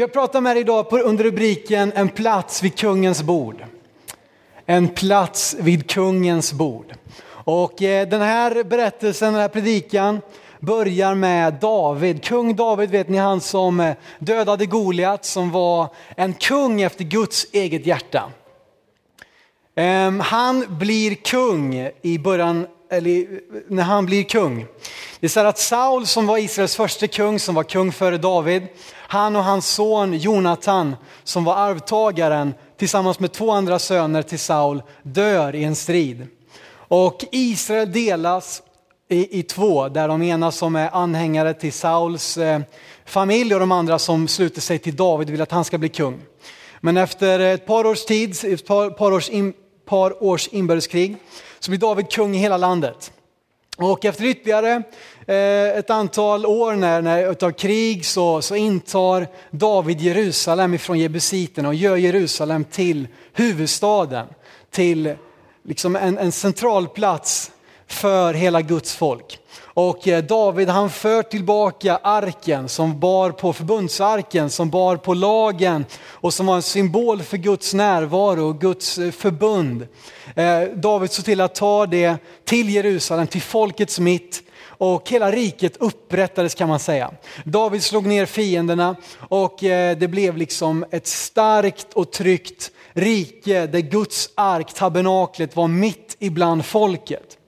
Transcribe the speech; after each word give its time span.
ska 0.00 0.04
jag 0.04 0.12
prata 0.12 0.40
med 0.40 0.56
dig 0.56 0.60
idag 0.60 0.90
på, 0.90 0.98
under 0.98 1.24
rubriken 1.24 1.92
En 1.94 2.08
plats 2.08 2.62
vid 2.62 2.78
kungens 2.78 3.22
bord. 3.22 3.64
En 4.66 4.88
plats 4.88 5.56
vid 5.58 5.90
kungens 5.90 6.52
bord. 6.52 6.94
Och 7.28 7.82
eh, 7.82 8.08
den 8.08 8.20
här 8.20 8.64
berättelsen, 8.64 9.32
den 9.32 9.42
här 9.42 9.48
predikan 9.48 10.20
börjar 10.60 11.14
med 11.14 11.54
David. 11.54 12.24
Kung 12.24 12.56
David 12.56 12.90
vet 12.90 13.08
ni 13.08 13.18
han 13.18 13.40
som 13.40 13.80
eh, 13.80 13.94
dödade 14.18 14.66
Goliat 14.66 15.24
som 15.24 15.50
var 15.50 15.88
en 16.16 16.32
kung 16.32 16.82
efter 16.82 17.04
Guds 17.04 17.46
eget 17.52 17.86
hjärta. 17.86 18.32
Ehm, 19.74 20.20
han 20.20 20.78
blir 20.78 21.14
kung 21.14 21.90
i 22.02 22.18
början, 22.18 22.66
eller 22.90 23.40
när 23.68 23.82
han 23.82 24.06
blir 24.06 24.22
kung. 24.22 24.66
Det 25.20 25.26
är 25.26 25.28
så 25.28 25.40
att 25.40 25.58
Saul 25.58 26.06
som 26.06 26.26
var 26.26 26.38
Israels 26.38 26.76
första 26.76 27.06
kung, 27.06 27.38
som 27.38 27.54
var 27.54 27.62
kung 27.62 27.92
före 27.92 28.18
David, 28.18 28.66
han 28.92 29.36
och 29.36 29.44
hans 29.44 29.68
son 29.68 30.14
Jonathan 30.14 30.96
som 31.24 31.44
var 31.44 31.56
arvtagaren 31.56 32.54
tillsammans 32.76 33.20
med 33.20 33.32
två 33.32 33.50
andra 33.50 33.78
söner 33.78 34.22
till 34.22 34.38
Saul 34.38 34.82
dör 35.02 35.54
i 35.54 35.64
en 35.64 35.76
strid. 35.76 36.26
Och 36.72 37.24
Israel 37.32 37.92
delas 37.92 38.62
i, 39.08 39.38
i 39.38 39.42
två, 39.42 39.88
där 39.88 40.08
de 40.08 40.22
ena 40.22 40.52
som 40.52 40.76
är 40.76 40.94
anhängare 40.94 41.54
till 41.54 41.72
Sauls 41.72 42.36
eh, 42.36 42.60
familj 43.04 43.54
och 43.54 43.60
de 43.60 43.72
andra 43.72 43.98
som 43.98 44.28
sluter 44.28 44.60
sig 44.60 44.78
till 44.78 44.96
David 44.96 45.30
vill 45.30 45.42
att 45.42 45.50
han 45.50 45.64
ska 45.64 45.78
bli 45.78 45.88
kung. 45.88 46.20
Men 46.80 46.96
efter 46.96 47.40
ett 47.40 47.66
par 47.66 47.86
års 47.86 48.04
tid, 48.04 48.36
ett 48.44 48.66
par, 48.66 48.90
par 48.90 49.12
års, 49.12 49.28
in, 49.28 49.52
par 49.84 50.24
års 50.24 50.48
inbördeskrig, 50.48 51.16
så 51.60 51.70
blir 51.70 51.78
David 51.78 52.10
kung 52.10 52.36
i 52.36 52.38
hela 52.38 52.56
landet. 52.56 53.12
Och 53.76 54.04
efter 54.04 54.24
ytterligare 54.24 54.82
eh, 55.26 55.78
ett 55.78 55.90
antal 55.90 56.46
år 56.46 56.72
när, 56.72 57.02
när, 57.02 57.30
utav 57.30 57.50
krig 57.50 58.06
så, 58.06 58.42
så 58.42 58.56
intar 58.56 59.26
David 59.50 60.00
Jerusalem 60.00 60.74
ifrån 60.74 60.98
jebusiterna 60.98 61.68
och 61.68 61.74
gör 61.74 61.96
Jerusalem 61.96 62.64
till 62.64 63.08
huvudstaden, 63.32 64.26
till 64.70 65.14
liksom 65.62 65.96
en, 65.96 66.18
en 66.18 66.32
central 66.32 66.88
plats 66.88 67.50
för 67.86 68.34
hela 68.34 68.62
Guds 68.62 68.94
folk. 68.94 69.38
Och 69.74 70.08
eh, 70.08 70.24
David 70.24 70.68
han 70.68 70.90
för 70.90 71.22
tillbaka 71.22 71.96
arken 71.96 72.68
som 72.68 73.00
bar 73.00 73.30
på 73.30 73.52
förbundsarken, 73.52 74.50
som 74.50 74.70
bar 74.70 74.96
på 74.96 75.14
lagen 75.14 75.84
och 76.02 76.34
som 76.34 76.46
var 76.46 76.56
en 76.56 76.62
symbol 76.62 77.22
för 77.22 77.36
Guds 77.36 77.74
närvaro 77.74 78.48
och 78.48 78.60
Guds 78.60 78.98
eh, 78.98 79.10
förbund. 79.10 79.88
Eh, 80.34 80.62
David 80.62 81.10
såg 81.10 81.24
till 81.24 81.40
att 81.40 81.54
ta 81.54 81.86
det 81.86 82.16
till 82.44 82.70
Jerusalem, 82.70 83.26
till 83.26 83.42
folkets 83.42 84.00
mitt 84.00 84.42
och 84.62 85.10
hela 85.10 85.30
riket 85.30 85.76
upprättades 85.76 86.54
kan 86.54 86.68
man 86.68 86.78
säga. 86.78 87.10
David 87.44 87.82
slog 87.82 88.06
ner 88.06 88.26
fienderna 88.26 88.96
och 89.28 89.56
det 89.60 90.10
blev 90.10 90.36
liksom 90.36 90.84
ett 90.90 91.06
starkt 91.06 91.92
och 91.92 92.12
tryggt 92.12 92.70
rike 92.92 93.66
där 93.66 93.80
Guds 93.80 94.30
ark, 94.34 94.74
tabernaklet, 94.74 95.56
var 95.56 95.68
mitt 95.68 96.16
ibland 96.18 96.64
folket. 96.64 97.39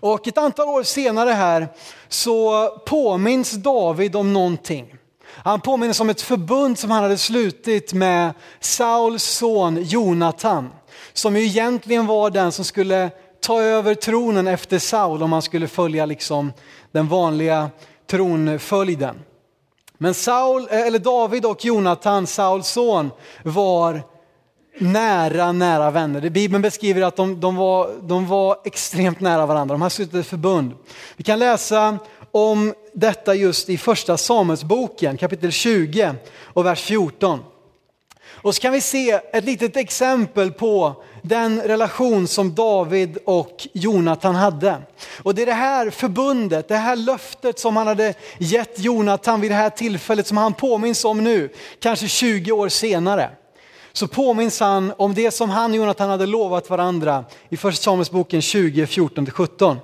Och 0.00 0.28
ett 0.28 0.38
antal 0.38 0.68
år 0.68 0.82
senare 0.82 1.30
här 1.30 1.68
så 2.08 2.68
påminns 2.86 3.52
David 3.52 4.16
om 4.16 4.32
någonting. 4.32 4.94
Han 5.26 5.60
påminns 5.60 6.00
om 6.00 6.10
ett 6.10 6.20
förbund 6.20 6.78
som 6.78 6.90
han 6.90 7.02
hade 7.02 7.18
slutit 7.18 7.92
med 7.92 8.32
Sauls 8.60 9.24
son 9.24 9.82
Jonathan. 9.82 10.70
Som 11.12 11.36
ju 11.36 11.44
egentligen 11.44 12.06
var 12.06 12.30
den 12.30 12.52
som 12.52 12.64
skulle 12.64 13.10
ta 13.40 13.62
över 13.62 13.94
tronen 13.94 14.46
efter 14.46 14.78
Saul 14.78 15.22
om 15.22 15.32
han 15.32 15.42
skulle 15.42 15.68
följa 15.68 16.06
liksom 16.06 16.52
den 16.92 17.08
vanliga 17.08 17.70
tronföljden. 18.10 19.22
Men 19.98 20.14
Saul, 20.14 20.68
eh, 20.70 20.86
eller 20.86 20.98
David 20.98 21.46
och 21.46 21.64
Jonathan, 21.64 22.26
Sauls 22.26 22.68
son, 22.68 23.10
var 23.42 24.02
nära, 24.78 25.52
nära 25.52 25.90
vänner. 25.90 26.30
Bibeln 26.30 26.62
beskriver 26.62 27.02
att 27.02 27.16
de, 27.16 27.40
de, 27.40 27.56
var, 27.56 27.90
de 28.02 28.26
var 28.26 28.56
extremt 28.64 29.20
nära 29.20 29.46
varandra. 29.46 29.74
De 29.74 29.82
har 29.82 29.88
slutit 29.88 30.14
ett 30.14 30.26
förbund. 30.26 30.72
Vi 31.16 31.24
kan 31.24 31.38
läsa 31.38 31.98
om 32.30 32.74
detta 32.92 33.34
just 33.34 33.68
i 33.68 33.78
första 33.78 34.16
Samuelsboken 34.16 35.16
kapitel 35.16 35.52
20 35.52 36.14
och 36.42 36.66
vers 36.66 36.82
14. 36.82 37.40
Och 38.26 38.54
så 38.54 38.60
kan 38.60 38.72
vi 38.72 38.80
se 38.80 39.20
ett 39.32 39.44
litet 39.44 39.76
exempel 39.76 40.52
på 40.52 41.02
den 41.22 41.60
relation 41.60 42.28
som 42.28 42.54
David 42.54 43.18
och 43.24 43.68
Jonathan 43.72 44.34
hade. 44.34 44.76
Och 45.22 45.34
det 45.34 45.42
är 45.42 45.46
det 45.46 45.52
här 45.52 45.90
förbundet, 45.90 46.68
det 46.68 46.76
här 46.76 46.96
löftet 46.96 47.58
som 47.58 47.76
han 47.76 47.86
hade 47.86 48.14
gett 48.38 48.78
Jonathan 48.78 49.40
vid 49.40 49.50
det 49.50 49.54
här 49.54 49.70
tillfället 49.70 50.26
som 50.26 50.36
han 50.36 50.54
påminns 50.54 51.04
om 51.04 51.24
nu, 51.24 51.52
kanske 51.80 52.08
20 52.08 52.52
år 52.52 52.68
senare 52.68 53.30
så 53.94 54.08
påminns 54.08 54.60
han 54.60 54.92
om 54.96 55.14
det 55.14 55.30
som 55.30 55.50
han 55.50 55.70
och 55.70 55.76
Jonathan 55.76 56.10
hade 56.10 56.26
lovat 56.26 56.70
varandra 56.70 57.24
i 57.48 57.56
första 57.56 57.82
Samuelsboken 57.82 58.42
20, 58.42 58.84
14-17. 58.84 59.76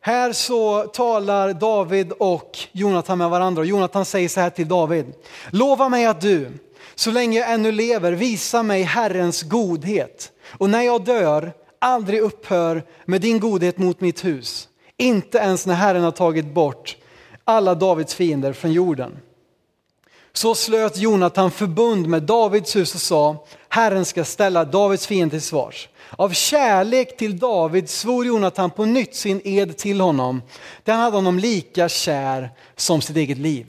Här 0.00 0.32
så 0.32 0.82
talar 0.82 1.52
David 1.52 2.12
och 2.12 2.58
Jonathan 2.72 3.18
med 3.18 3.30
varandra 3.30 3.60
och 3.60 3.66
Jonathan 3.66 4.04
säger 4.04 4.28
så 4.28 4.40
här 4.40 4.50
till 4.50 4.68
David. 4.68 5.06
Lova 5.50 5.88
mig 5.88 6.06
att 6.06 6.20
du, 6.20 6.52
så 6.94 7.10
länge 7.10 7.38
jag 7.38 7.52
ännu 7.52 7.72
lever, 7.72 8.12
visar 8.12 8.62
mig 8.62 8.82
Herrens 8.82 9.42
godhet 9.42 10.32
och 10.58 10.70
när 10.70 10.82
jag 10.82 11.04
dör 11.04 11.52
aldrig 11.78 12.20
upphör 12.20 12.84
med 13.04 13.20
din 13.20 13.40
godhet 13.40 13.78
mot 13.78 14.00
mitt 14.00 14.24
hus. 14.24 14.68
Inte 14.96 15.38
ens 15.38 15.66
när 15.66 15.74
Herren 15.74 16.02
har 16.02 16.10
tagit 16.10 16.54
bort 16.54 16.96
alla 17.44 17.74
Davids 17.74 18.14
fiender 18.14 18.52
från 18.52 18.72
jorden. 18.72 19.18
Så 20.36 20.54
slöt 20.54 20.96
Jonathan 20.96 21.50
förbund 21.50 22.06
med 22.06 22.22
Davids 22.22 22.76
hus 22.76 22.94
och 22.94 23.00
sa, 23.00 23.44
Herren 23.68 24.04
ska 24.04 24.24
ställa 24.24 24.64
Davids 24.64 25.06
fiende 25.06 25.30
till 25.30 25.42
svars. 25.42 25.88
Av 26.10 26.30
kärlek 26.30 27.16
till 27.16 27.38
David 27.38 27.90
svor 27.90 28.26
Jonathan 28.26 28.70
på 28.70 28.84
nytt 28.84 29.14
sin 29.14 29.40
ed 29.44 29.76
till 29.76 30.00
honom. 30.00 30.42
Den 30.84 30.98
hade 30.98 31.16
honom 31.16 31.38
lika 31.38 31.88
kär 31.88 32.50
som 32.76 33.00
sitt 33.00 33.16
eget 33.16 33.38
liv. 33.38 33.66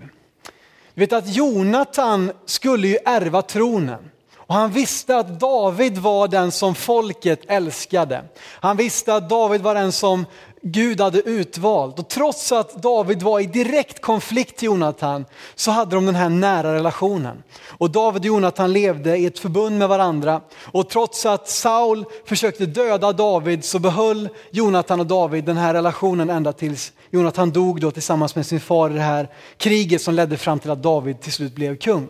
Du 0.93 1.01
vet 1.01 1.13
att 1.13 1.35
Jonathan 1.35 2.31
skulle 2.45 2.87
ju 2.87 2.97
ärva 3.05 3.41
tronen. 3.41 4.09
Och 4.35 4.55
han 4.55 4.71
visste 4.71 5.17
att 5.17 5.39
David 5.39 5.97
var 5.97 6.27
den 6.27 6.51
som 6.51 6.75
folket 6.75 7.41
älskade. 7.47 8.23
Han 8.39 8.77
visste 8.77 9.15
att 9.15 9.29
David 9.29 9.61
var 9.61 9.75
den 9.75 9.91
som 9.91 10.25
Gud 10.61 11.01
hade 11.01 11.21
utvalt. 11.21 11.99
Och 11.99 12.09
trots 12.09 12.51
att 12.51 12.81
David 12.81 13.21
var 13.21 13.39
i 13.39 13.45
direkt 13.45 14.01
konflikt 14.01 14.57
till 14.57 14.65
Jonathan 14.65 15.25
så 15.55 15.71
hade 15.71 15.95
de 15.95 16.05
den 16.05 16.15
här 16.15 16.29
nära 16.29 16.73
relationen. 16.73 17.43
Och 17.67 17.91
David 17.91 18.21
och 18.21 18.25
Jonathan 18.25 18.73
levde 18.73 19.17
i 19.17 19.25
ett 19.25 19.39
förbund 19.39 19.77
med 19.77 19.89
varandra. 19.89 20.41
Och 20.65 20.89
trots 20.89 21.25
att 21.25 21.49
Saul 21.49 22.05
försökte 22.25 22.65
döda 22.65 23.11
David 23.11 23.65
så 23.65 23.79
behöll 23.79 24.29
Jonathan 24.51 24.99
och 24.99 25.05
David 25.05 25.43
den 25.43 25.57
här 25.57 25.73
relationen 25.73 26.29
ända 26.29 26.53
tills 26.53 26.93
Jonathan 27.09 27.51
dog 27.51 27.81
då 27.81 27.91
tillsammans 27.91 28.35
med 28.35 28.45
sin 28.45 28.59
far 28.59 28.89
i 28.89 28.93
det 28.93 28.99
här 28.99 29.29
kriget 29.57 30.01
som 30.01 30.13
ledde 30.13 30.37
fram 30.37 30.59
till 30.59 30.71
att 30.71 30.83
David 30.83 31.21
till 31.21 31.33
slut 31.33 31.55
blev 31.55 31.77
kung. 31.77 32.07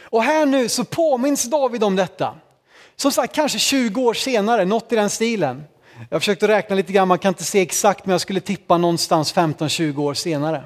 Och 0.00 0.22
här 0.22 0.46
nu 0.46 0.68
så 0.68 0.84
påminns 0.84 1.44
David 1.50 1.84
om 1.84 1.96
detta. 1.96 2.34
Som 2.96 3.12
sagt 3.12 3.34
kanske 3.34 3.58
20 3.58 4.02
år 4.02 4.14
senare, 4.14 4.64
något 4.64 4.92
i 4.92 4.96
den 4.96 5.10
stilen. 5.10 5.64
Jag 6.10 6.20
försökte 6.20 6.48
räkna 6.48 6.76
lite 6.76 6.92
grann, 6.92 7.08
man 7.08 7.18
kan 7.18 7.28
inte 7.28 7.44
se 7.44 7.60
exakt 7.60 8.06
men 8.06 8.12
jag 8.12 8.20
skulle 8.20 8.40
tippa 8.40 8.78
någonstans 8.78 9.34
15-20 9.34 9.98
år 9.98 10.14
senare. 10.14 10.64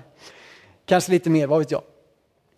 Kanske 0.86 1.12
lite 1.12 1.30
mer, 1.30 1.46
vad 1.46 1.58
vet 1.58 1.70
jag. 1.70 1.82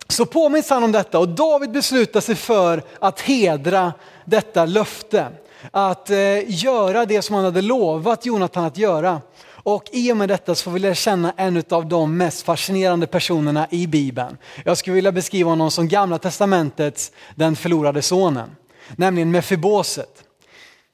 Så 0.07 0.25
påminns 0.25 0.69
han 0.69 0.83
om 0.83 0.91
detta 0.91 1.19
och 1.19 1.29
David 1.29 1.71
beslutar 1.71 2.21
sig 2.21 2.35
för 2.35 2.83
att 2.99 3.21
hedra 3.21 3.93
detta 4.25 4.65
löfte. 4.65 5.27
Att 5.71 6.09
eh, 6.09 6.17
göra 6.47 7.05
det 7.05 7.21
som 7.21 7.35
han 7.35 7.45
hade 7.45 7.61
lovat 7.61 8.25
Jonathan 8.25 8.65
att 8.65 8.77
göra. 8.77 9.21
Och 9.63 9.83
i 9.91 10.11
och 10.11 10.17
med 10.17 10.29
detta 10.29 10.55
så 10.55 10.63
får 10.63 10.71
vi 10.71 10.79
lära 10.79 10.95
känna 10.95 11.33
en 11.37 11.63
av 11.69 11.85
de 11.85 12.17
mest 12.17 12.41
fascinerande 12.41 13.07
personerna 13.07 13.67
i 13.71 13.87
Bibeln. 13.87 14.37
Jag 14.65 14.77
skulle 14.77 14.93
vilja 14.93 15.11
beskriva 15.11 15.49
honom 15.49 15.71
som 15.71 15.87
gamla 15.87 16.17
testamentets 16.17 17.11
den 17.35 17.55
förlorade 17.55 18.01
sonen. 18.01 18.55
Nämligen 18.95 19.31
Mefiboset. 19.31 20.23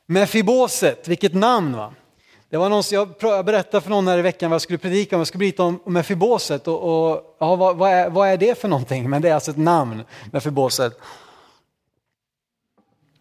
Mefiboset, 0.06 1.08
vilket 1.08 1.34
namn 1.34 1.78
va? 1.78 1.94
Det 2.50 2.58
var 2.58 2.70
någon 2.70 2.84
jag 2.92 3.10
berättade 3.46 3.82
för 3.82 3.90
någon 3.90 4.08
här 4.08 4.18
i 4.18 4.22
veckan 4.22 4.50
vad 4.50 4.56
jag 4.56 4.62
skulle 4.62 4.80
predika 4.80 5.16
om. 5.16 5.20
Jag 5.20 5.28
skulle 5.28 5.40
predika 5.40 5.64
om 5.64 5.80
Mefiboset 5.86 6.68
och, 6.68 6.84
och 6.84 7.36
ja, 7.40 7.56
vad, 7.56 7.78
vad, 7.78 7.92
är, 7.92 8.10
vad 8.10 8.30
är 8.30 8.38
det 8.38 8.60
för 8.60 8.68
någonting? 8.68 9.10
Men 9.10 9.22
det 9.22 9.30
är 9.30 9.34
alltså 9.34 9.52
ett 9.52 9.58
namn, 9.58 10.04
Mefiboset. 10.32 11.00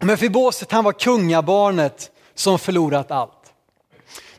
Mefiboset 0.00 0.72
han 0.72 0.84
var 0.84 0.92
kungabarnet 0.92 2.10
som 2.34 2.58
förlorat 2.58 3.10
allt. 3.10 3.52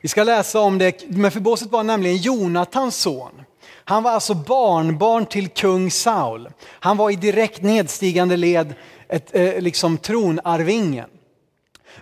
Vi 0.02 0.08
ska 0.08 0.24
läsa 0.24 0.60
om 0.60 0.78
det. 0.78 1.10
Mefiboset 1.10 1.72
var 1.72 1.84
nämligen 1.84 2.18
Jonatans 2.18 2.96
son. 2.96 3.42
Han 3.68 4.04
var 4.04 4.12
alltså 4.12 4.34
barnbarn 4.34 5.26
till 5.26 5.50
kung 5.50 5.92
Saul. 5.92 6.50
Han 6.68 6.98
var 6.98 7.10
i 7.12 7.16
direkt 7.16 7.62
nedstigande 7.62 8.38
led 8.38 8.74
ett, 9.08 9.36
eh, 9.36 9.62
liksom 9.62 9.98
tronarvingen. 9.98 11.10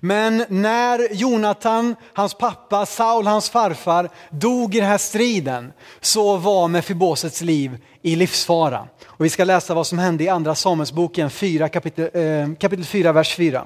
Men 0.05 0.45
när 0.49 1.13
Jonathan, 1.13 1.95
hans 2.13 2.33
pappa, 2.33 2.85
Saul, 2.85 3.27
hans 3.27 3.49
farfar, 3.49 4.09
dog 4.29 4.75
i 4.75 4.79
den 4.79 4.89
här 4.89 4.97
striden 4.97 5.73
så 6.01 6.37
var 6.37 6.67
Mefibosets 6.67 7.41
liv 7.41 7.77
i 8.01 8.15
livsfara. 8.15 8.87
Och 9.05 9.25
vi 9.25 9.29
ska 9.29 9.43
läsa 9.43 9.73
vad 9.73 9.87
som 9.87 9.99
hände 9.99 10.23
i 10.23 10.29
andra 10.29 10.55
Samuelsboken 10.55 11.29
4, 11.29 11.69
kapitel, 11.69 12.09
eh, 12.13 12.55
kapitel 12.59 12.85
4, 12.85 13.11
vers 13.11 13.35
4. 13.35 13.65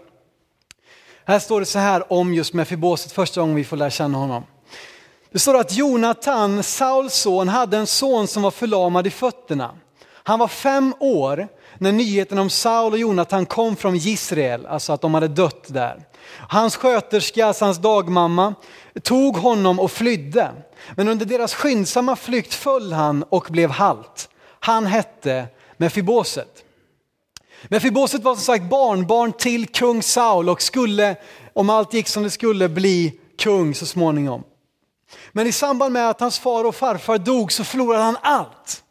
Här 1.25 1.39
står 1.39 1.59
det 1.59 1.65
så 1.65 1.79
här 1.79 2.13
om 2.13 2.33
just 2.33 2.53
Mefiboset 2.53 3.11
första 3.11 3.41
gången 3.41 3.55
vi 3.55 3.63
får 3.63 3.77
lära 3.77 3.89
känna 3.89 4.17
honom. 4.17 4.43
Det 5.31 5.39
står 5.39 5.57
att 5.57 5.73
Jonathan, 5.73 6.63
Sauls 6.63 7.13
son, 7.13 7.47
hade 7.47 7.77
en 7.77 7.87
son 7.87 8.27
som 8.27 8.43
var 8.43 8.51
förlamad 8.51 9.07
i 9.07 9.09
fötterna. 9.09 9.75
Han 10.23 10.39
var 10.39 10.47
fem 10.47 10.93
år 10.99 11.47
när 11.77 11.91
nyheten 11.91 12.37
om 12.37 12.49
Saul 12.49 12.93
och 12.93 12.99
Jonathan 12.99 13.45
kom 13.45 13.75
från 13.75 13.95
Israel, 13.95 14.65
alltså 14.65 14.93
att 14.93 15.01
de 15.01 15.13
hade 15.13 15.27
dött 15.27 15.65
där. 15.67 16.03
Hans 16.49 16.75
sköterska, 16.75 17.45
alltså 17.45 17.65
hans 17.65 17.77
dagmamma, 17.77 18.55
tog 19.03 19.37
honom 19.37 19.79
och 19.79 19.91
flydde. 19.91 20.51
Men 20.95 21.07
under 21.07 21.25
deras 21.25 21.53
skyndsamma 21.53 22.15
flykt 22.15 22.53
föll 22.53 22.93
han 22.93 23.23
och 23.23 23.47
blev 23.49 23.69
halt. 23.69 24.29
Han 24.59 24.85
hette 24.85 25.47
Mefiboset. 25.77 26.63
Mefiboset 27.67 28.23
var 28.23 28.35
som 28.35 28.43
sagt 28.43 28.63
barnbarn 28.63 29.33
till 29.33 29.67
kung 29.67 30.03
Saul 30.03 30.49
och 30.49 30.61
skulle, 30.61 31.15
om 31.53 31.69
allt 31.69 31.93
gick 31.93 32.07
som 32.07 32.23
det 32.23 32.29
skulle, 32.29 32.69
bli 32.69 33.19
kung 33.37 33.75
så 33.75 33.85
småningom. 33.85 34.43
Men 35.31 35.47
i 35.47 35.51
samband 35.51 35.93
med 35.93 36.09
att 36.09 36.19
hans 36.19 36.39
far 36.39 36.63
och 36.63 36.75
farfar 36.75 37.17
dog 37.17 37.51
så 37.51 37.63
förlorade 37.63 38.03
han 38.03 38.17
allt. 38.21 38.83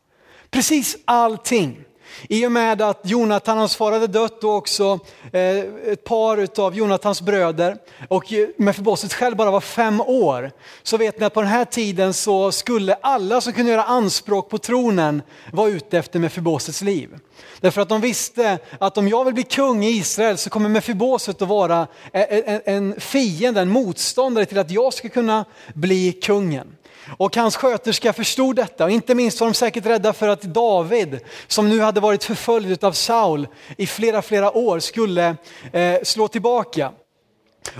Precis 0.50 0.96
allting. 1.04 1.85
I 2.28 2.46
och 2.46 2.52
med 2.52 2.82
att 2.82 3.00
Jonathan, 3.04 3.58
hans 3.58 3.76
far, 3.76 3.92
hade 3.92 4.06
dött 4.06 4.44
och 4.44 4.54
också 4.54 4.98
eh, 5.32 5.58
ett 5.92 6.04
par 6.04 6.60
av 6.60 6.76
Jonathans 6.76 7.20
bröder 7.20 7.76
och 8.08 8.32
eh, 8.32 8.48
Mefiboset 8.56 9.14
själv 9.14 9.36
bara 9.36 9.50
var 9.50 9.60
fem 9.60 10.00
år. 10.00 10.52
Så 10.82 10.96
vet 10.96 11.20
ni 11.20 11.26
att 11.26 11.34
på 11.34 11.40
den 11.40 11.50
här 11.50 11.64
tiden 11.64 12.14
så 12.14 12.52
skulle 12.52 12.94
alla 12.94 13.40
som 13.40 13.52
kunde 13.52 13.70
göra 13.72 13.84
anspråk 13.84 14.50
på 14.50 14.58
tronen 14.58 15.22
vara 15.52 15.68
ute 15.68 15.98
efter 15.98 16.18
Mefibosets 16.18 16.82
liv. 16.82 17.18
Därför 17.60 17.80
att 17.80 17.88
de 17.88 18.00
visste 18.00 18.58
att 18.78 18.98
om 18.98 19.08
jag 19.08 19.24
vill 19.24 19.34
bli 19.34 19.42
kung 19.42 19.84
i 19.84 19.90
Israel 19.90 20.38
så 20.38 20.50
kommer 20.50 20.68
Mefiboset 20.68 21.42
att 21.42 21.48
vara 21.48 21.86
eh, 22.12 22.60
en 22.64 23.00
fiende, 23.00 23.60
en 23.60 23.68
motståndare 23.68 24.46
till 24.46 24.58
att 24.58 24.70
jag 24.70 24.94
ska 24.94 25.08
kunna 25.08 25.44
bli 25.74 26.12
kungen. 26.12 26.76
Och 27.16 27.36
hans 27.36 27.56
sköterska 27.56 28.12
förstod 28.12 28.56
detta 28.56 28.84
och 28.84 28.90
inte 28.90 29.14
minst 29.14 29.40
var 29.40 29.46
de 29.48 29.54
säkert 29.54 29.86
rädda 29.86 30.12
för 30.12 30.28
att 30.28 30.42
David, 30.42 31.20
som 31.46 31.68
nu 31.68 31.80
hade 31.80 32.00
varit 32.00 32.24
förföljd 32.24 32.84
av 32.84 32.92
Saul 32.92 33.48
i 33.76 33.86
flera, 33.86 34.22
flera 34.22 34.56
år, 34.56 34.78
skulle 34.78 35.36
eh, 35.72 36.02
slå 36.02 36.28
tillbaka. 36.28 36.92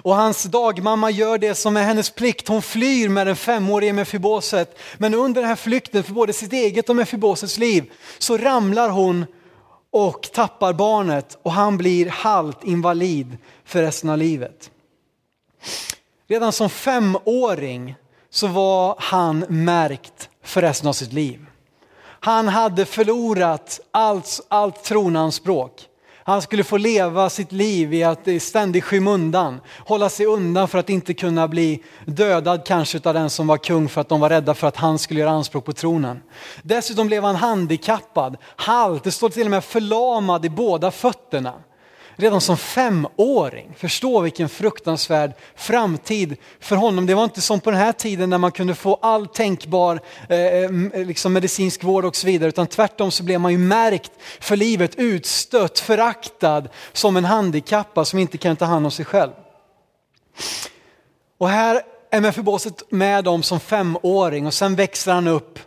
Och 0.02 0.14
hans 0.14 0.43
dagmamma 0.43 1.11
gör 1.11 1.38
det 1.38 1.55
som 1.55 1.76
är 1.76 1.82
hennes 1.82 2.11
plikt, 2.11 2.49
hon 2.49 2.62
flyr 2.62 3.08
med 3.08 3.26
den 3.26 3.37
femårige 3.37 3.93
Mefiboset. 3.93 4.78
Men 4.99 5.14
under 5.14 5.40
den 5.40 5.49
här 5.49 5.56
flykten 5.56 6.05
för 6.05 6.12
både 6.12 6.32
sitt 6.32 6.52
eget 6.52 6.88
och 6.88 6.96
Mefibosets 6.96 7.58
liv 7.58 7.93
så 8.19 8.37
ramlar 8.38 8.88
hon 8.88 9.26
och 9.90 10.23
tappar 10.32 10.73
barnet 10.73 11.38
och 11.43 11.52
han 11.52 11.78
blir 11.78 12.06
halt 12.06 12.64
invalid 12.64 13.37
för 13.64 13.82
resten 13.82 14.11
av 14.11 14.19
livet. 14.19 14.70
Redan 16.28 16.52
som 16.52 16.70
femåring 16.70 17.94
så 18.37 18.47
var 18.47 18.94
han 18.99 19.44
märkt 19.49 20.29
för 20.43 20.62
resten 20.62 20.88
av 20.88 20.93
sitt 20.93 21.12
liv. 21.12 21.47
Han 22.21 22.49
hade 22.49 22.85
förlorat 22.85 23.81
allt, 23.91 24.41
allt 24.49 24.85
tronanspråk. 24.85 25.73
Han 26.25 26.43
skulle 26.43 26.65
få 26.65 26.77
leva 26.77 27.31
sitt 27.31 27.53
liv 27.53 27.94
i 27.94 28.05
att 28.05 28.29
ständigt 28.41 28.85
skymundan, 28.85 29.61
hålla 29.79 30.09
sig 30.09 30.27
undan 30.27 30.69
för 30.69 30.79
att 30.79 30.91
inte 30.91 31.15
kunna 31.15 31.49
bli 31.49 31.83
dödad 32.05 32.67
kanske 32.67 33.00
av 33.05 33.15
den 33.15 33.31
som 33.31 33.47
var 33.47 33.59
kung 33.59 33.88
för 33.88 34.00
att 34.00 34.09
de 34.09 34.21
var 34.21 34.31
rädda 34.31 34.55
för 34.55 34.67
att 34.67 34.77
han 34.77 34.99
skulle 34.99 35.21
göra 35.21 35.31
anspråk 35.31 35.65
på 35.65 35.73
tronen. 35.73 36.23
Dessutom 36.62 37.06
blev 37.06 37.25
han 37.25 37.37
handikappad, 37.37 38.37
halt, 38.56 39.05
det 39.05 39.12
står 39.12 39.29
till 39.29 39.44
och 39.44 39.50
med 39.50 39.65
förlamad 39.65 40.44
i 40.44 40.50
båda 40.50 40.91
fötterna 40.91 41.55
redan 42.17 42.41
som 42.41 42.57
femåring. 42.57 43.75
Förstå 43.77 44.21
vilken 44.21 44.49
fruktansvärd 44.49 45.33
framtid 45.55 46.37
för 46.61 46.77
honom. 46.77 47.07
Det 47.07 47.15
var 47.15 47.25
inte 47.25 47.41
som 47.41 47.61
på 47.61 47.71
den 47.71 47.81
här 47.81 47.93
tiden 47.93 48.31
när 48.31 48.39
man 48.39 48.53
kunde 48.53 48.75
få 48.75 48.99
all 49.03 49.27
tänkbar 49.27 50.01
eh, 50.29 50.39
eh, 50.39 50.65
eh, 50.93 51.07
liksom 51.07 51.33
medicinsk 51.33 51.85
vård 51.85 52.05
och 52.05 52.17
så 52.17 52.27
vidare, 52.27 52.49
utan 52.49 52.67
tvärtom 52.67 53.11
så 53.11 53.23
blev 53.23 53.41
man 53.41 53.53
ju 53.53 53.59
märkt 53.59 54.13
för 54.41 54.57
livet, 54.57 54.95
utstött, 54.95 55.79
föraktad 55.79 56.69
som 56.93 57.17
en 57.17 57.25
handikappad 57.25 58.09
som 58.09 58.19
inte 58.19 58.39
kan 58.39 58.57
ta 58.57 58.65
hand 58.65 58.87
om 58.87 58.91
sig 58.91 59.05
själv. 59.05 59.33
Och 61.39 61.49
här 61.49 61.83
är 62.11 62.21
Mefiboset 62.21 62.83
med 62.91 63.25
dem 63.25 63.43
som 63.43 63.61
femåring 63.61 64.47
och 64.47 64.55
sen 64.55 64.75
växer 64.75 65.12
han 65.12 65.29
upp 65.29 65.59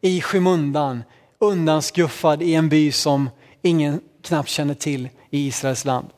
i 0.00 0.20
skymundan, 0.20 1.02
undanskuffad 1.40 2.42
i 2.42 2.54
en 2.54 2.68
by 2.68 2.92
som 2.92 3.30
ingen 3.62 4.00
knappt 4.22 4.48
känner 4.48 4.74
till 4.74 5.08
i 5.30 5.46
Israels 5.46 5.84
land. 5.84 6.08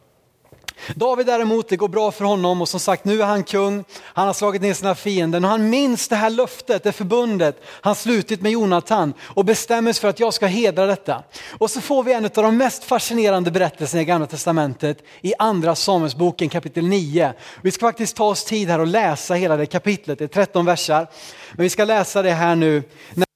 David 0.94 1.26
däremot, 1.26 1.68
det 1.68 1.76
går 1.76 1.88
bra 1.88 2.10
för 2.10 2.24
honom 2.24 2.60
och 2.60 2.68
som 2.68 2.80
sagt 2.80 3.04
nu 3.04 3.22
är 3.22 3.26
han 3.26 3.44
kung, 3.44 3.84
han 4.02 4.26
har 4.26 4.34
slagit 4.34 4.62
ner 4.62 4.74
sina 4.74 4.94
fiender 4.94 5.44
och 5.44 5.48
han 5.48 5.70
minns 5.70 6.08
det 6.08 6.16
här 6.16 6.30
löftet, 6.30 6.82
det 6.82 6.92
förbundet 6.92 7.62
han 7.66 7.94
slutit 7.94 8.42
med 8.42 8.52
Jonathan 8.52 9.14
och 9.20 9.44
bestämmer 9.44 9.92
sig 9.92 10.00
för 10.00 10.08
att 10.08 10.20
jag 10.20 10.34
ska 10.34 10.46
hedra 10.46 10.86
detta. 10.86 11.22
Och 11.58 11.70
så 11.70 11.80
får 11.80 12.02
vi 12.02 12.12
en 12.12 12.24
av 12.24 12.30
de 12.34 12.56
mest 12.56 12.84
fascinerande 12.84 13.50
berättelserna 13.50 14.02
i 14.02 14.04
gamla 14.04 14.26
testamentet 14.26 15.02
i 15.20 15.34
andra 15.38 15.74
Samuelsboken 15.74 16.48
kapitel 16.48 16.84
9. 16.84 17.32
Vi 17.62 17.70
ska 17.70 17.86
faktiskt 17.86 18.16
ta 18.16 18.24
oss 18.24 18.44
tid 18.44 18.68
här 18.68 18.78
och 18.78 18.86
läsa 18.86 19.34
hela 19.34 19.56
det 19.56 19.66
kapitlet, 19.66 20.18
det 20.18 20.24
är 20.24 20.28
13 20.28 20.64
versar. 20.64 21.06
Men 21.52 21.62
vi 21.62 21.70
ska 21.70 21.84
läsa 21.84 22.22
det 22.22 22.32
här 22.32 22.54
nu. 22.54 22.82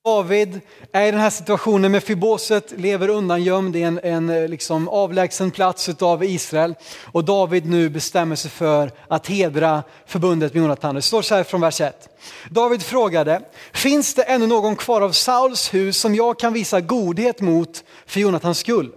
David 0.04 0.60
är 0.92 1.06
i 1.06 1.10
den 1.10 1.20
här 1.20 1.30
situationen 1.30 1.92
med 1.92 2.02
Fiboset, 2.02 2.72
lever 2.76 3.08
undangömd 3.08 3.76
i 3.76 3.82
en, 3.82 4.00
en 4.02 4.30
eh, 4.30 4.48
liksom 4.48 4.88
avlägsen 4.88 5.50
plats 5.50 5.88
av 5.88 6.24
Israel. 6.24 6.74
Och 7.12 7.24
David 7.24 7.66
nu 7.66 7.88
bestämmer 7.88 8.36
sig 8.36 8.50
för 8.50 8.90
att 9.08 9.26
hedra 9.26 9.82
förbundet 10.06 10.54
med 10.54 10.62
Jonathan. 10.62 10.94
Det 10.94 11.02
står 11.02 11.22
så 11.22 11.34
här 11.34 11.44
från 11.44 11.60
vers 11.60 11.80
1. 11.80 12.08
David 12.50 12.82
frågade, 12.82 13.40
finns 13.72 14.14
det 14.14 14.22
ännu 14.22 14.46
någon 14.46 14.76
kvar 14.76 15.00
av 15.00 15.12
Sauls 15.12 15.74
hus 15.74 15.96
som 15.96 16.14
jag 16.14 16.38
kan 16.38 16.52
visa 16.52 16.80
godhet 16.80 17.40
mot 17.40 17.84
för 18.06 18.20
Jonathans 18.20 18.58
skull? 18.58 18.92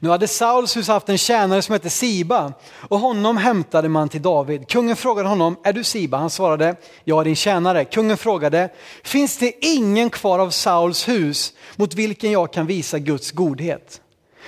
Nu 0.00 0.08
hade 0.08 0.28
Sauls 0.28 0.76
hus 0.76 0.88
haft 0.88 1.08
en 1.08 1.18
tjänare 1.18 1.62
som 1.62 1.72
hette 1.72 1.90
Siba 1.90 2.52
och 2.88 2.98
honom 2.98 3.36
hämtade 3.36 3.88
man 3.88 4.08
till 4.08 4.22
David. 4.22 4.68
Kungen 4.68 4.96
frågade 4.96 5.28
honom, 5.28 5.56
är 5.64 5.72
du 5.72 5.84
Siba? 5.84 6.16
Han 6.16 6.30
svarade, 6.30 6.76
jag 7.04 7.20
är 7.20 7.24
din 7.24 7.36
tjänare. 7.36 7.84
Kungen 7.84 8.16
frågade, 8.16 8.68
finns 9.02 9.36
det 9.38 9.66
ingen 9.66 10.10
kvar 10.10 10.38
av 10.38 10.50
Sauls 10.50 11.08
hus 11.08 11.52
mot 11.76 11.94
vilken 11.94 12.30
jag 12.30 12.52
kan 12.52 12.66
visa 12.66 12.98
Guds 12.98 13.30
godhet? 13.30 14.00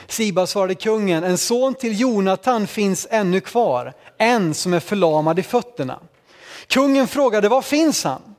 Siba 0.06 0.46
svarade 0.46 0.74
kungen, 0.74 1.24
en 1.24 1.38
son 1.38 1.74
till 1.74 2.00
Jonathan 2.00 2.66
finns 2.66 3.06
ännu 3.10 3.40
kvar, 3.40 3.92
en 4.18 4.54
som 4.54 4.74
är 4.74 4.80
förlamad 4.80 5.38
i 5.38 5.42
fötterna. 5.42 5.98
Kungen 6.66 7.08
frågade, 7.08 7.48
var 7.48 7.62
finns 7.62 8.04
han? 8.04 8.33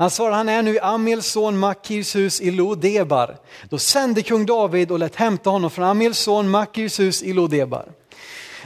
Han 0.00 0.10
svarar, 0.10 0.36
han 0.36 0.48
är 0.48 0.62
nu 0.62 0.74
i 0.74 0.80
Amils 0.80 1.26
son 1.26 1.58
Makirs 1.58 2.16
hus 2.16 2.40
i 2.40 2.50
Lodebar. 2.50 3.36
Då 3.68 3.78
sände 3.78 4.22
kung 4.22 4.46
David 4.46 4.90
och 4.90 4.98
lät 4.98 5.16
hämta 5.16 5.50
honom 5.50 5.70
från 5.70 5.84
Amils 5.84 6.18
son 6.18 6.50
Makirs 6.50 7.00
hus 7.00 7.22
i 7.22 7.32
Lodebar. 7.32 7.92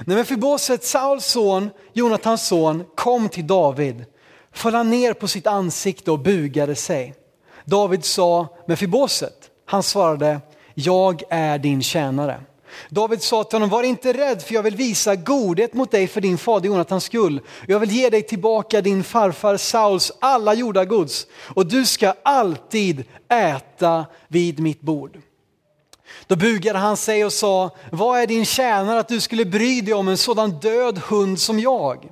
När 0.07 0.17
Mefiboset, 0.17 0.85
Sauls 0.85 1.26
son, 1.26 1.71
Jonatans 1.93 2.47
son, 2.47 2.85
kom 2.95 3.29
till 3.29 3.47
David 3.47 4.05
föll 4.53 4.75
han 4.75 4.91
ner 4.91 5.12
på 5.12 5.29
sitt 5.29 5.47
ansikte 5.47 6.11
och 6.11 6.19
bugade 6.19 6.75
sig. 6.75 7.14
David 7.64 8.05
sa 8.05 8.49
Mefiboset, 8.67 9.50
han 9.67 9.83
svarade, 9.83 10.41
jag 10.75 11.23
är 11.31 11.59
din 11.59 11.83
tjänare. 11.83 12.41
David 12.88 13.23
sa 13.23 13.45
till 13.45 13.57
honom, 13.57 13.69
var 13.69 13.83
inte 13.83 14.12
rädd 14.12 14.43
för 14.43 14.54
jag 14.54 14.62
vill 14.62 14.76
visa 14.76 15.16
godhet 15.16 15.75
mot 15.75 15.90
dig 15.90 16.07
för 16.07 16.21
din 16.21 16.38
fader 16.38 16.69
Jonathans 16.69 17.04
skull. 17.04 17.40
Jag 17.66 17.81
vill 17.81 17.90
ge 17.90 18.11
dig 18.11 18.23
tillbaka 18.23 18.81
din 18.81 19.04
farfar 19.04 19.57
Sauls 19.57 20.12
alla 20.19 20.54
jordagods 20.54 21.26
och 21.54 21.66
du 21.66 21.87
ska 21.87 22.14
alltid 22.23 23.04
äta 23.28 24.07
vid 24.28 24.61
mitt 24.61 24.81
bord. 24.81 25.21
Då 26.26 26.37
bugade 26.37 26.78
han 26.78 26.97
sig 26.97 27.25
och 27.25 27.33
sa, 27.33 27.71
vad 27.93 28.21
är 28.21 28.26
din 28.26 28.45
tjänare 28.45 28.99
att 28.99 29.09
du 29.09 29.21
skulle 29.21 29.45
bry 29.45 29.81
dig 29.81 29.95
om 29.95 30.09
en 30.09 30.19
sådan 30.19 30.50
död 30.50 30.99
hund 30.99 31.40
som 31.40 31.61
jag? 31.61 32.09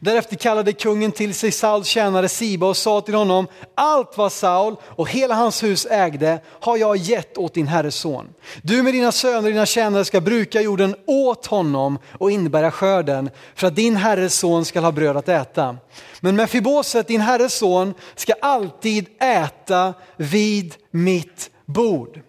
Därefter 0.00 0.36
kallade 0.36 0.72
kungen 0.72 1.12
till 1.12 1.34
sig 1.34 1.52
Sauls 1.52 1.86
tjänare 1.86 2.28
Siba 2.28 2.66
och 2.66 2.76
sa 2.76 3.00
till 3.00 3.14
honom, 3.14 3.46
allt 3.74 4.18
vad 4.18 4.32
Saul 4.32 4.76
och 4.82 5.10
hela 5.10 5.34
hans 5.34 5.62
hus 5.62 5.86
ägde 5.90 6.40
har 6.60 6.76
jag 6.76 6.96
gett 6.96 7.38
åt 7.38 7.54
din 7.54 7.66
herres 7.66 7.94
son. 7.94 8.28
Du 8.62 8.82
med 8.82 8.94
dina 8.94 9.12
söner 9.12 9.38
och 9.38 9.52
dina 9.52 9.66
tjänare 9.66 10.04
ska 10.04 10.20
bruka 10.20 10.60
jorden 10.60 10.94
åt 11.06 11.46
honom 11.46 11.98
och 12.18 12.30
innebära 12.30 12.70
skörden 12.70 13.30
för 13.54 13.66
att 13.66 13.76
din 13.76 13.96
herres 13.96 14.34
son 14.34 14.64
ska 14.64 14.80
ha 14.80 14.92
bröd 14.92 15.16
att 15.16 15.28
äta. 15.28 15.76
Men 16.20 16.36
Mefiboset, 16.36 17.08
din 17.08 17.20
herres 17.20 17.54
son, 17.54 17.94
ska 18.14 18.32
alltid 18.42 19.06
äta 19.20 19.94
vid 20.16 20.74
mitt 20.90 21.50
bord. 21.66 22.20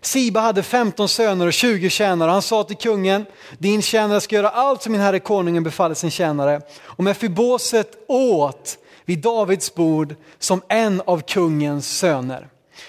Siba 0.00 0.40
hade 0.40 0.62
15 0.62 1.08
söner 1.08 1.46
och 1.46 1.52
20 1.52 1.90
tjänare. 1.90 2.30
Han 2.30 2.42
sa 2.42 2.64
till 2.64 2.76
kungen, 2.76 3.26
din 3.58 3.82
tjänare 3.82 4.20
ska 4.20 4.36
göra 4.36 4.48
allt 4.48 4.82
som 4.82 4.92
min 4.92 5.00
herre 5.00 5.20
konungen 5.20 5.62
befaller 5.62 5.94
sin 5.94 6.10
tjänare. 6.10 6.60
Och 6.82 7.04
Mefiboset 7.04 8.04
åt 8.08 8.78
vid 9.04 9.18
Davids 9.18 9.74
bord 9.74 10.14
som 10.38 10.62
en 10.68 11.02
av 11.06 11.20
kungens 11.20 11.98
söner. 11.98 12.48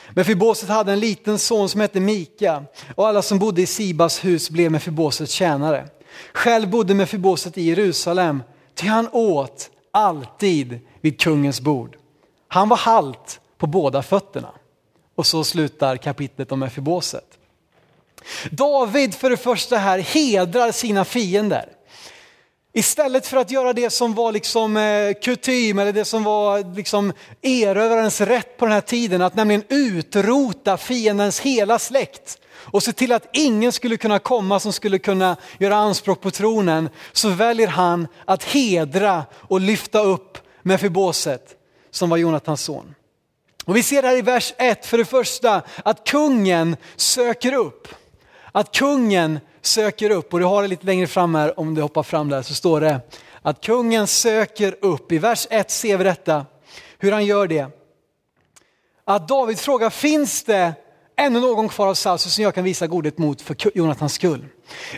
Mefiboset 0.10 0.70
hade 0.70 0.92
en 0.92 1.00
liten 1.00 1.40
son 1.40 1.70
som 1.70 1.82
hette 1.82 2.00
Mika 2.00 2.64
och 2.96 3.08
alla 3.08 3.22
som 3.22 3.40
bodde 3.40 3.62
i 3.62 3.66
Sibas 3.66 4.26
hus 4.26 4.50
blev 4.50 4.72
Mefibosets 4.72 5.32
tjänare. 5.32 5.88
Själv 6.34 6.70
bodde 6.70 6.94
Mefiboset 6.94 7.58
i 7.58 7.62
Jerusalem, 7.62 8.44
ty 8.76 8.88
han 8.88 9.10
åt 9.12 9.70
alltid 9.92 10.80
vid 11.02 11.20
kungens 11.20 11.62
bord. 11.62 11.98
Han 12.48 12.70
var 12.70 12.78
halt 12.78 13.40
på 13.58 13.68
båda 13.68 14.04
fötterna. 14.04 14.50
Och 15.18 15.26
så 15.26 15.44
slutar 15.44 15.98
kapitlet 15.98 16.52
om 16.52 16.60
Mefiboset. 16.60 17.26
David 18.52 19.14
för 19.14 19.30
det 19.30 19.38
första 19.38 19.78
här 19.78 20.00
hedrar 20.00 20.72
sina 20.72 21.06
fiender. 21.06 21.70
Istället 22.74 23.28
för 23.28 23.38
att 23.38 23.52
göra 23.52 23.74
det 23.74 23.90
som 23.90 24.14
var 24.14 24.32
liksom 24.32 24.78
eh, 24.78 25.14
kutym 25.24 25.80
eller 25.80 25.94
det 25.94 26.06
som 26.06 26.24
var 26.24 26.76
liksom 26.76 27.14
erövrarens 27.42 28.22
rätt 28.22 28.58
på 28.58 28.66
den 28.66 28.74
här 28.74 28.82
tiden, 28.82 29.22
att 29.22 29.36
nämligen 29.36 29.64
utrota 29.70 30.78
fiendens 30.78 31.40
hela 31.40 31.80
släkt 31.80 32.38
och 32.56 32.84
se 32.84 32.94
till 32.94 33.12
att 33.12 33.30
ingen 33.34 33.72
skulle 33.72 33.98
kunna 33.98 34.20
komma 34.20 34.60
som 34.60 34.74
skulle 34.74 35.00
kunna 35.00 35.38
göra 35.60 35.76
anspråk 35.76 36.22
på 36.22 36.32
tronen, 36.32 36.90
så 37.12 37.30
väljer 37.30 37.68
han 37.68 38.08
att 38.26 38.44
hedra 38.44 39.26
och 39.34 39.62
lyfta 39.62 40.00
upp 40.00 40.38
Mefiboset 40.62 41.56
som 41.92 42.10
var 42.10 42.18
Jonatans 42.18 42.62
son. 42.62 42.96
Och 43.68 43.76
vi 43.76 43.84
ser 43.84 44.04
här 44.04 44.18
i 44.18 44.22
vers 44.22 44.54
1 44.58 44.86
för 44.86 44.98
det 44.98 45.06
första 45.06 45.62
att 45.84 46.04
kungen 46.04 46.76
söker 46.96 47.54
upp. 47.54 47.88
Att 48.52 48.72
kungen 48.76 49.40
söker 49.62 50.10
upp 50.10 50.34
och 50.34 50.40
du 50.40 50.46
har 50.46 50.62
det 50.62 50.68
lite 50.68 50.86
längre 50.86 51.08
fram 51.08 51.36
här 51.36 51.60
om 51.60 51.76
du 51.76 51.82
hoppar 51.82 52.04
fram 52.04 52.30
där 52.30 52.42
så 52.42 52.54
står 52.54 52.82
det 52.82 53.00
att 53.42 53.62
kungen 53.62 54.08
söker 54.08 54.76
upp. 54.82 55.12
I 55.12 55.18
vers 55.18 55.48
1 55.50 55.72
ser 55.72 55.98
vi 55.98 56.04
detta, 56.04 56.46
hur 56.98 57.12
han 57.12 57.26
gör 57.26 57.48
det. 57.48 57.68
Att 59.06 59.28
David 59.28 59.60
frågar, 59.60 59.90
finns 59.90 60.44
det 60.44 60.74
ännu 61.16 61.40
någon 61.40 61.70
kvar 61.70 61.88
av 61.88 61.94
Saul 61.94 62.20
som 62.20 62.44
jag 62.44 62.56
kan 62.56 62.64
visa 62.64 62.88
godhet 62.88 63.18
mot 63.18 63.42
för 63.42 63.78
Jonathans 63.78 64.14
skull? 64.14 64.46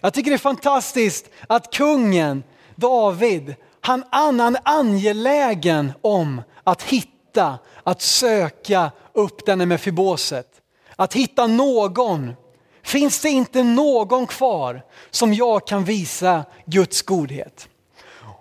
Jag 0.02 0.14
tycker 0.14 0.32
det 0.32 0.36
är 0.36 0.38
fantastiskt 0.38 1.30
att 1.48 1.74
kungen 1.74 2.44
David, 2.76 3.56
han, 3.82 4.04
han 4.10 4.40
är 4.40 4.62
angelägen 4.64 5.92
om 6.02 6.42
att 6.64 6.84
hitta, 6.84 7.60
att 7.84 8.02
söka 8.02 8.92
upp 9.14 9.46
denne 9.46 9.66
med 9.66 9.82
Fiboset. 9.82 10.48
Att 10.96 11.14
hitta 11.14 11.48
någon 11.48 12.34
Finns 12.84 13.20
det 13.20 13.30
inte 13.30 13.64
någon 13.64 14.28
kvar 14.28 14.82
som 15.10 15.34
jag 15.34 15.68
kan 15.68 15.84
visa 15.84 16.46
Guds 16.66 17.02
godhet? 17.02 17.70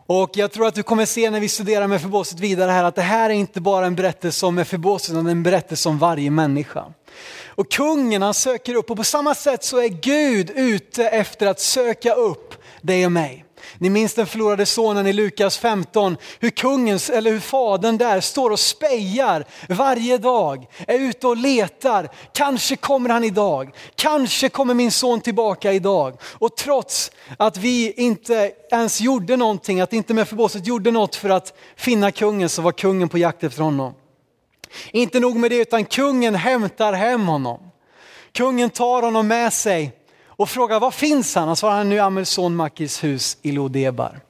Och 0.06 0.30
jag 0.34 0.52
tror 0.52 0.66
att 0.66 0.74
du 0.74 0.82
kommer 0.82 1.06
se 1.06 1.30
när 1.30 1.40
vi 1.40 1.48
studerar 1.48 1.86
med 1.86 2.00
vidare 2.40 2.70
här 2.70 2.84
att 2.84 2.94
det 2.94 3.02
här 3.02 3.30
är 3.30 3.34
inte 3.34 3.60
bara 3.60 3.86
en 3.86 3.94
berättelse 3.94 4.46
om 4.46 4.54
Mefiboset 4.54 5.10
utan 5.10 5.26
en 5.26 5.42
berättelse 5.42 5.88
om 5.88 5.98
varje 5.98 6.30
människa. 6.30 6.84
Och 7.46 7.70
kungen 7.70 8.22
han 8.22 8.34
söker 8.34 8.74
upp 8.74 8.90
och 8.90 8.96
på 8.96 9.04
samma 9.04 9.34
sätt 9.34 9.64
så 9.64 9.78
är 9.78 9.88
Gud 9.88 10.50
ute 10.50 11.08
efter 11.08 11.46
att 11.46 11.60
söka 11.60 12.14
upp 12.14 12.54
dig 12.80 13.06
och 13.06 13.12
mig. 13.12 13.44
Ni 13.80 13.90
minns 13.90 14.14
den 14.14 14.26
förlorade 14.26 14.66
sonen 14.66 15.06
i 15.06 15.12
Lukas 15.12 15.58
15, 15.58 16.16
hur 16.40 16.50
kungen, 16.50 16.98
eller 17.12 17.30
hur 17.30 17.40
fadern 17.40 17.98
där 17.98 18.20
står 18.20 18.50
och 18.50 18.60
spejar 18.60 19.44
varje 19.68 20.18
dag, 20.18 20.66
är 20.86 20.98
ute 20.98 21.26
och 21.26 21.36
letar. 21.36 22.08
Kanske 22.32 22.76
kommer 22.76 23.10
han 23.10 23.24
idag, 23.24 23.70
kanske 23.94 24.48
kommer 24.48 24.74
min 24.74 24.92
son 24.92 25.20
tillbaka 25.20 25.72
idag. 25.72 26.20
Och 26.22 26.56
trots 26.56 27.10
att 27.36 27.56
vi 27.56 27.92
inte 27.92 28.52
ens 28.70 29.00
gjorde 29.00 29.36
någonting, 29.36 29.80
att 29.80 29.92
inte 29.92 30.14
med 30.14 30.28
förbåset 30.28 30.66
gjorde 30.66 30.90
något 30.90 31.16
för 31.16 31.28
att 31.28 31.58
finna 31.76 32.12
kungen 32.12 32.48
så 32.48 32.62
var 32.62 32.72
kungen 32.72 33.08
på 33.08 33.18
jakt 33.18 33.44
efter 33.44 33.62
honom. 33.62 33.94
Inte 34.92 35.20
nog 35.20 35.36
med 35.36 35.50
det 35.50 35.56
utan 35.56 35.84
kungen 35.84 36.34
hämtar 36.34 36.92
hem 36.92 37.28
honom. 37.28 37.60
Kungen 38.32 38.70
tar 38.70 39.02
honom 39.02 39.28
med 39.28 39.52
sig 39.52 39.97
och 40.38 40.48
frågar 40.48 40.80
var 40.80 40.90
finns 40.90 41.34
han? 41.34 41.46
Han 41.46 41.56
svarar 41.56 41.84
nu 41.84 41.98
Amelson 41.98 42.56
Makis 42.56 43.04
hus 43.04 43.38
i 43.42 43.52
Lodebar. 43.52 44.20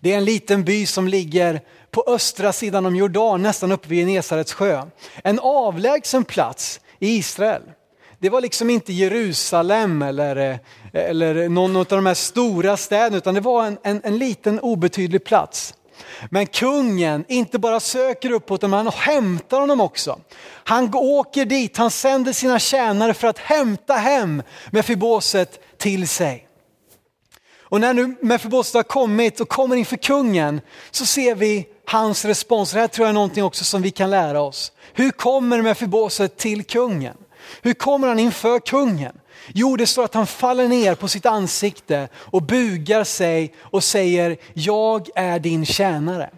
Det 0.00 0.12
är 0.12 0.18
en 0.18 0.24
liten 0.24 0.64
by 0.64 0.86
som 0.86 1.08
ligger 1.08 1.60
på 1.90 2.04
östra 2.06 2.52
sidan 2.52 2.86
om 2.86 2.96
Jordan, 2.96 3.42
nästan 3.42 3.72
uppe 3.72 3.88
vid 3.88 3.98
Genesarets 3.98 4.52
sjö. 4.52 4.82
En 5.24 5.38
avlägsen 5.38 6.24
plats 6.24 6.80
i 6.98 7.16
Israel. 7.16 7.62
Det 8.18 8.30
var 8.30 8.40
liksom 8.40 8.70
inte 8.70 8.92
Jerusalem 8.92 10.02
eller, 10.02 10.36
eh, 10.36 10.56
eller 10.92 11.48
någon 11.48 11.76
av 11.76 11.84
de 11.84 12.06
här 12.06 12.14
stora 12.14 12.76
städerna 12.76 13.16
utan 13.16 13.34
det 13.34 13.40
var 13.40 13.66
en, 13.66 13.78
en, 13.82 14.00
en 14.04 14.18
liten 14.18 14.60
obetydlig 14.60 15.24
plats. 15.24 15.74
Men 16.30 16.46
kungen 16.46 17.24
inte 17.28 17.58
bara 17.58 17.80
söker 17.80 18.30
uppåt, 18.30 18.60
utan 18.60 18.72
han 18.72 18.88
hämtar 18.88 19.60
honom 19.60 19.80
också. 19.80 20.20
Han 20.64 20.94
åker 20.94 21.44
dit, 21.44 21.76
han 21.76 21.90
sänder 21.90 22.32
sina 22.32 22.58
tjänare 22.58 23.14
för 23.14 23.28
att 23.28 23.38
hämta 23.38 23.94
hem 23.94 24.42
Mefiboset 24.70 25.78
till 25.78 26.08
sig. 26.08 26.48
Och 27.72 27.80
när 27.80 27.94
nu 27.94 28.16
Mefiboset 28.20 28.74
har 28.74 28.82
kommit 28.82 29.40
och 29.40 29.48
kommer 29.48 29.76
inför 29.76 29.96
kungen 29.96 30.60
så 30.90 31.06
ser 31.06 31.34
vi 31.34 31.66
hans 31.86 32.24
respons. 32.24 32.72
Det 32.72 32.80
här 32.80 32.88
tror 32.88 33.04
jag 33.04 33.08
är 33.08 33.14
någonting 33.14 33.44
också 33.44 33.64
som 33.64 33.82
vi 33.82 33.90
kan 33.90 34.10
lära 34.10 34.40
oss. 34.40 34.72
Hur 34.92 35.10
kommer 35.10 35.62
Mefiboset 35.62 36.36
till 36.36 36.64
kungen? 36.64 37.16
Hur 37.62 37.74
kommer 37.74 38.08
han 38.08 38.18
inför 38.18 38.58
kungen? 38.58 39.12
Jo, 39.48 39.76
det 39.76 39.86
står 39.86 40.04
att 40.04 40.14
han 40.14 40.26
faller 40.26 40.68
ner 40.68 40.94
på 40.94 41.08
sitt 41.08 41.26
ansikte 41.26 42.08
och 42.14 42.42
bugar 42.42 43.04
sig 43.04 43.54
och 43.58 43.84
säger, 43.84 44.36
jag 44.54 45.08
är 45.14 45.38
din 45.38 45.66
tjänare. 45.66 46.30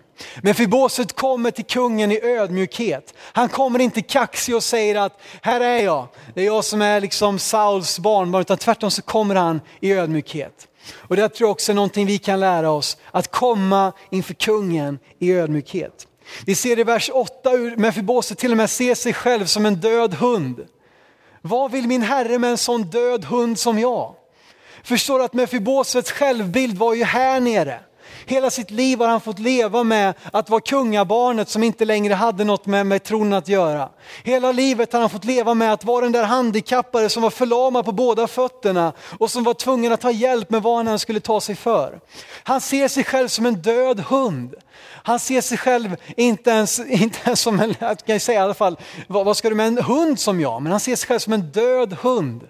Men 0.43 0.55
Fiboset 0.55 1.13
kommer 1.13 1.51
till 1.51 1.65
kungen 1.65 2.13
i 2.13 2.21
ödmjukhet. 2.23 3.15
Han 3.19 3.49
kommer 3.49 3.79
inte 3.79 4.03
kaxig 4.03 4.57
och 4.57 4.63
säger 4.63 4.95
att 4.95 5.21
här 5.43 5.61
är 5.61 5.83
jag, 5.83 6.09
det 6.35 6.41
är 6.41 6.47
jag 6.47 6.65
som 6.65 6.83
är 6.83 7.01
liksom 7.01 7.39
Sauls 7.39 7.99
barnbarn, 7.99 8.41
utan 8.41 8.59
tvärtom 8.59 8.91
så 8.91 9.03
kommer 9.03 9.35
han 9.35 9.61
i 9.81 9.93
ödmjukhet. 9.93 10.69
Och 10.95 11.17
det 11.17 11.29
tror 11.29 11.47
jag 11.49 11.53
också 11.53 11.73
är 11.73 11.77
någonting 11.77 12.07
vi 12.07 12.19
kan 12.19 12.41
lära 12.41 12.71
oss, 12.71 12.97
att 13.11 13.31
komma 13.31 13.93
inför 14.11 14.35
kungen 14.35 14.99
i 15.19 15.33
ödmjukhet. 15.33 16.07
Vi 16.47 16.55
ser 16.55 16.79
i 16.79 16.85
vers 16.85 17.11
8 17.13 17.51
hur 17.51 17.77
Mefiboset 17.77 18.39
till 18.39 18.51
och 18.51 18.57
med 18.57 18.71
ser 18.71 18.95
sig 18.95 19.13
själv 19.13 19.47
som 19.47 19.67
en 19.67 19.75
död 19.75 20.15
hund. 20.15 20.67
Vad 21.47 21.71
vill 21.71 21.87
min 21.87 22.03
herre 22.03 22.39
med 22.39 22.51
en 22.51 22.59
sån 22.59 22.83
död 22.83 23.25
hund 23.25 23.59
som 23.59 23.79
jag? 23.79 24.15
Förstår 24.83 25.23
att 25.23 25.33
Mefibosets 25.33 26.13
självbild 26.13 26.79
var 26.79 26.95
ju 26.95 27.05
här 27.05 27.41
nere. 27.41 27.81
Hela 28.27 28.51
sitt 28.51 28.71
liv 28.71 28.99
har 28.99 29.09
han 29.09 29.21
fått 29.21 29.39
leva 29.39 29.85
med 29.85 30.15
att 30.33 30.51
vara 30.51 30.61
kungabarnet 30.61 31.49
som 31.49 31.63
inte 31.63 31.85
längre 31.85 32.15
hade 32.15 32.45
något 32.45 32.67
med, 32.67 32.87
med 32.87 33.03
tronen 33.03 33.33
att 33.33 33.49
göra. 33.49 33.89
Hela 34.23 34.53
livet 34.53 34.93
har 34.93 35.01
han 35.01 35.11
fått 35.11 35.25
leva 35.25 35.55
med 35.55 35.73
att 35.73 35.85
vara 35.85 36.05
den 36.05 36.13
där 36.13 36.25
handikappade 36.25 37.09
som 37.09 37.23
var 37.23 37.31
förlamad 37.31 37.85
på 37.85 37.93
båda 37.93 38.27
fötterna 38.27 38.93
och 39.19 39.31
som 39.31 39.45
var 39.45 39.55
tvungen 39.55 39.93
att 39.93 40.01
ta 40.01 40.11
hjälp 40.11 40.51
med 40.51 40.63
vad 40.63 40.77
han 40.77 40.89
än 40.89 40.99
skulle 40.99 41.21
ta 41.21 41.41
sig 41.41 41.57
för. 41.57 42.01
Han 42.43 42.61
ser 42.61 42.89
sig 42.89 43.05
själv 43.05 43.29
som 43.29 43.47
en 43.47 43.55
död 43.55 44.01
hund. 44.01 44.55
Han 45.07 45.21
ser 45.21 45.41
sig 45.41 45.59
själv 45.59 45.97
inte 46.17 46.51
ens, 46.51 46.79
inte 46.81 47.19
ens 47.25 47.41
som 47.41 47.61
en, 47.61 47.75
jag 47.79 47.99
kan 47.99 48.21
säga 48.21 48.41
i 48.41 48.43
alla 48.43 48.55
fall, 48.55 48.79
vad, 49.07 49.25
vad 49.25 49.37
ska 49.37 49.49
du 49.49 49.55
med 49.55 49.67
en 49.67 49.79
hund 49.79 50.21
som 50.21 50.41
jag? 50.41 50.63
Men 50.63 50.73
han 50.73 50.81
ser 50.81 50.97
sig 50.97 51.09
själv 51.09 51.19
som 51.19 51.33
en 51.33 51.43
död 51.43 51.97
hund. 52.03 52.49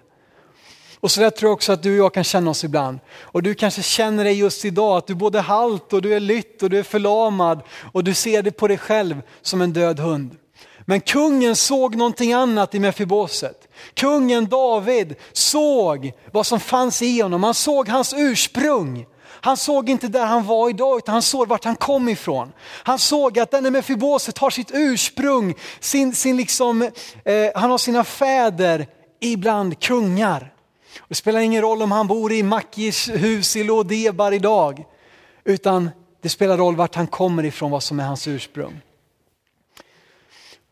Och 1.01 1.11
så 1.11 1.21
där 1.21 1.31
tror 1.31 1.49
jag 1.49 1.55
också 1.55 1.73
att 1.73 1.83
du 1.83 1.91
och 1.91 2.05
jag 2.05 2.15
kan 2.15 2.25
känna 2.25 2.51
oss 2.51 2.65
ibland. 2.65 2.99
Och 3.21 3.43
du 3.43 3.55
kanske 3.55 3.83
känner 3.83 4.25
dig 4.25 4.39
just 4.39 4.65
idag 4.65 4.97
att 4.97 5.07
du 5.07 5.13
är 5.13 5.17
både 5.17 5.41
halt 5.41 5.93
och 5.93 6.03
du 6.03 6.15
är 6.15 6.21
lytt 6.21 6.63
och 6.63 6.71
du 6.71 6.79
är 6.79 6.83
förlamad 6.83 7.61
och 7.93 8.05
du 8.05 8.15
ser 8.15 8.43
det 8.43 8.53
på 8.53 8.69
dig 8.69 8.79
själv 8.79 9.23
som 9.43 9.61
en 9.61 9.73
död 9.73 10.01
hund. 10.01 10.37
Men 10.85 11.01
kungen 11.01 11.57
såg 11.57 11.97
någonting 11.97 12.33
annat 12.33 12.75
i 12.75 12.79
Mefiboset. 12.79 13.69
Kungen 13.95 14.47
David 14.47 15.15
såg 15.33 16.13
vad 16.33 16.47
som 16.47 16.61
fanns 16.61 17.03
i 17.03 17.21
honom, 17.21 17.45
han 17.45 17.55
såg 17.55 17.89
hans 17.89 18.15
ursprung. 18.17 19.07
Han 19.45 19.57
såg 19.57 19.91
inte 19.91 20.09
där 20.09 20.27
han 20.27 20.47
var 20.47 20.71
idag 20.71 20.99
utan 20.99 21.13
han 21.13 21.23
såg 21.23 21.49
vart 21.49 21.65
han 21.65 21.77
kom 21.77 22.09
ifrån. 22.09 22.53
Han 22.61 22.99
såg 22.99 23.39
att 23.39 23.51
denne 23.51 23.71
Mefiboset 23.71 24.39
har 24.39 24.51
sitt 24.51 24.71
ursprung, 24.75 25.55
sin, 25.81 26.15
sin 26.15 26.37
liksom, 26.37 26.83
eh, 27.25 27.51
han 27.55 27.71
har 27.71 27.79
sina 27.79 28.05
fäder 28.05 28.87
ibland 29.21 29.81
kungar. 29.81 30.53
Det 31.09 31.15
spelar 31.15 31.41
ingen 31.41 31.63
roll 31.63 31.83
om 31.83 31.93
han 31.93 32.07
bor 32.07 32.33
i 32.33 32.43
Makis 32.43 33.09
hus 33.09 33.57
i 33.57 33.65
Lodebar 33.65 34.33
idag, 34.33 34.85
utan 35.45 35.91
det 36.23 36.29
spelar 36.29 36.57
roll 36.57 36.77
vart 36.77 36.95
han 36.95 37.07
kommer 37.07 37.45
ifrån, 37.45 37.71
vad 37.71 37.83
som 37.83 38.01
är 38.01 38.05
hans 38.05 38.29
ursprung. 38.29 38.81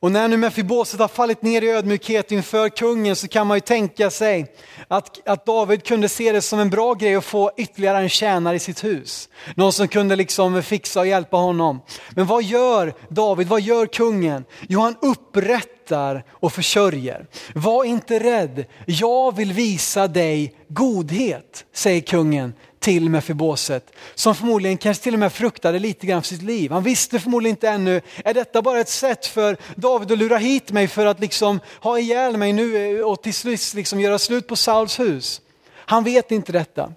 Och 0.02 0.12
när 0.12 0.28
nu 0.28 0.36
Mefiboset 0.36 1.00
har 1.00 1.08
fallit 1.08 1.42
ner 1.42 1.62
i 1.62 1.70
ödmjukhet 1.70 2.32
inför 2.32 2.68
kungen 2.68 3.16
så 3.16 3.28
kan 3.28 3.46
man 3.46 3.56
ju 3.56 3.60
tänka 3.60 4.10
sig 4.10 4.46
att, 4.88 5.28
att 5.28 5.46
David 5.46 5.84
kunde 5.84 6.08
se 6.08 6.32
det 6.32 6.42
som 6.42 6.58
en 6.58 6.70
bra 6.70 6.94
grej 6.94 7.14
att 7.14 7.24
få 7.24 7.50
ytterligare 7.56 7.98
en 7.98 8.08
tjänare 8.08 8.56
i 8.56 8.58
sitt 8.58 8.84
hus. 8.84 9.28
Någon 9.56 9.72
som 9.72 9.88
kunde 9.88 10.16
liksom 10.16 10.62
fixa 10.62 11.00
och 11.00 11.06
hjälpa 11.06 11.36
honom. 11.36 11.80
Men 12.10 12.26
vad 12.26 12.42
gör 12.42 12.94
David, 13.08 13.48
vad 13.48 13.60
gör 13.60 13.86
kungen? 13.86 14.44
Jo 14.68 14.80
han 14.80 14.96
upprättar 15.02 16.24
och 16.30 16.52
försörjer. 16.52 17.26
Var 17.54 17.84
inte 17.84 18.18
rädd, 18.18 18.64
jag 18.86 19.36
vill 19.36 19.52
visa 19.52 20.08
dig 20.08 20.54
godhet, 20.68 21.64
säger 21.74 22.00
kungen 22.00 22.54
till 22.82 23.10
Mefiboset. 23.10 23.92
Som 24.14 24.34
förmodligen 24.34 24.78
kanske 24.78 25.02
till 25.02 25.14
och 25.14 25.20
med 25.20 25.32
fruktade 25.32 25.78
lite 25.78 26.06
grann 26.06 26.22
för 26.22 26.28
sitt 26.28 26.42
liv. 26.42 26.70
Han 26.70 26.82
visste 26.82 27.18
förmodligen 27.20 27.56
inte 27.56 27.68
ännu, 27.68 28.00
är 28.24 28.34
detta 28.34 28.62
bara 28.62 28.80
ett 28.80 28.88
sätt 28.88 29.26
för 29.26 29.56
David 29.76 30.12
att 30.12 30.18
lura 30.18 30.38
hit 30.38 30.72
mig 30.72 30.88
för 30.88 31.06
att 31.06 31.20
liksom 31.20 31.60
ha 31.80 31.98
ihjäl 31.98 32.36
mig 32.36 32.52
nu 32.52 32.98
eh, 32.98 33.04
och 33.04 33.22
till 33.22 33.34
slut 33.34 33.74
liksom 33.74 34.00
göra 34.00 34.18
slut 34.18 34.46
på 34.46 34.56
Sauls 34.56 35.00
hus? 35.00 35.40
Han 35.74 36.04
vet 36.04 36.30
inte 36.30 36.52
detta. 36.52 36.92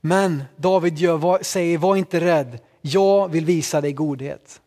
Men 0.00 0.44
David 0.56 0.98
gör, 0.98 1.42
säger, 1.42 1.78
var 1.78 1.96
inte 1.96 2.20
rädd, 2.20 2.58
jag 2.80 3.28
vill 3.28 3.44
visa 3.44 3.80
dig 3.80 3.92
godhet. 3.92 4.60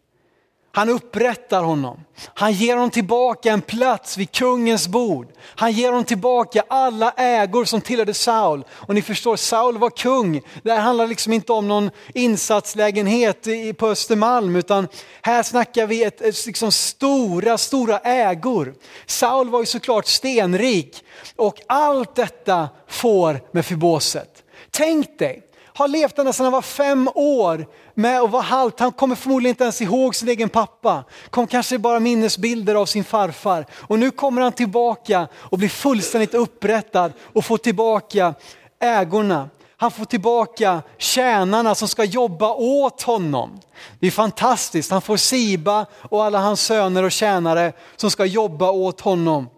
Han 0.75 0.89
upprättar 0.89 1.63
honom. 1.63 1.99
Han 2.33 2.53
ger 2.53 2.75
honom 2.75 2.89
tillbaka 2.89 3.51
en 3.51 3.61
plats 3.61 4.17
vid 4.17 4.31
kungens 4.31 4.87
bord. 4.87 5.27
Han 5.43 5.71
ger 5.71 5.87
honom 5.87 6.03
tillbaka 6.03 6.63
alla 6.67 7.11
ägor 7.11 7.65
som 7.65 7.81
tillhörde 7.81 8.13
Saul. 8.13 8.65
Och 8.71 8.95
ni 8.95 9.01
förstår, 9.01 9.35
Saul 9.35 9.77
var 9.77 9.89
kung. 9.89 10.41
Det 10.63 10.71
här 10.71 10.79
handlar 10.79 11.07
liksom 11.07 11.33
inte 11.33 11.53
om 11.53 11.67
någon 11.67 11.89
insatslägenhet 12.13 13.47
på 13.77 13.87
Östermalm, 13.87 14.55
utan 14.55 14.87
här 15.21 15.43
snackar 15.43 15.87
vi 15.87 16.03
ett, 16.03 16.21
ett 16.21 16.45
liksom 16.45 16.71
stora, 16.71 17.57
stora 17.57 17.99
ägor. 17.99 18.73
Saul 19.05 19.49
var 19.49 19.59
ju 19.59 19.65
såklart 19.65 20.05
stenrik 20.05 21.03
och 21.35 21.61
allt 21.67 22.15
detta 22.15 22.69
får 22.87 23.41
med 23.51 23.65
Fiboset. 23.65 24.43
Tänk 24.71 25.19
dig, 25.19 25.43
har 25.73 25.87
levt 25.87 26.19
ända 26.19 26.33
sedan 26.33 26.43
han 26.43 26.53
var 26.53 26.61
fem 26.61 27.09
år 27.15 27.67
med 27.93 28.21
att 28.21 28.31
vara 28.31 28.41
halt. 28.41 28.79
Han 28.79 28.91
kommer 28.91 29.15
förmodligen 29.15 29.49
inte 29.49 29.63
ens 29.63 29.81
ihåg 29.81 30.15
sin 30.15 30.29
egen 30.29 30.49
pappa. 30.49 31.03
Kom 31.29 31.47
kanske 31.47 31.77
bara 31.77 31.99
minnesbilder 31.99 32.75
av 32.75 32.85
sin 32.85 33.03
farfar. 33.03 33.65
Och 33.71 33.99
nu 33.99 34.11
kommer 34.11 34.41
han 34.41 34.51
tillbaka 34.51 35.27
och 35.35 35.57
blir 35.57 35.69
fullständigt 35.69 36.33
upprättad 36.33 37.13
och 37.33 37.45
får 37.45 37.57
tillbaka 37.57 38.33
ägorna. 38.79 39.49
Han 39.77 39.91
får 39.91 40.05
tillbaka 40.05 40.81
tjänarna 40.97 41.75
som 41.75 41.87
ska 41.87 42.03
jobba 42.03 42.53
åt 42.53 43.01
honom. 43.01 43.59
Det 43.99 44.07
är 44.07 44.11
fantastiskt, 44.11 44.91
han 44.91 45.01
får 45.01 45.17
Siba 45.17 45.85
och 45.93 46.23
alla 46.23 46.39
hans 46.39 46.61
söner 46.61 47.03
och 47.03 47.11
tjänare 47.11 47.73
som 47.95 48.11
ska 48.11 48.25
jobba 48.25 48.71
åt 48.71 49.01
honom. 49.01 49.49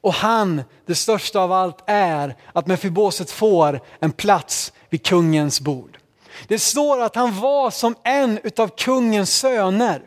Och 0.00 0.14
han, 0.14 0.62
det 0.86 0.94
största 0.94 1.40
av 1.40 1.52
allt, 1.52 1.84
är 1.86 2.36
att 2.52 2.66
Mefiboset 2.66 3.30
får 3.30 3.80
en 4.00 4.12
plats 4.12 4.72
vid 4.96 5.06
kungens 5.06 5.60
bord. 5.60 5.98
Det 6.48 6.58
står 6.58 7.02
att 7.02 7.16
han 7.16 7.40
var 7.40 7.70
som 7.70 7.94
en 8.04 8.38
utav 8.42 8.68
kungens 8.68 9.38
söner. 9.38 10.02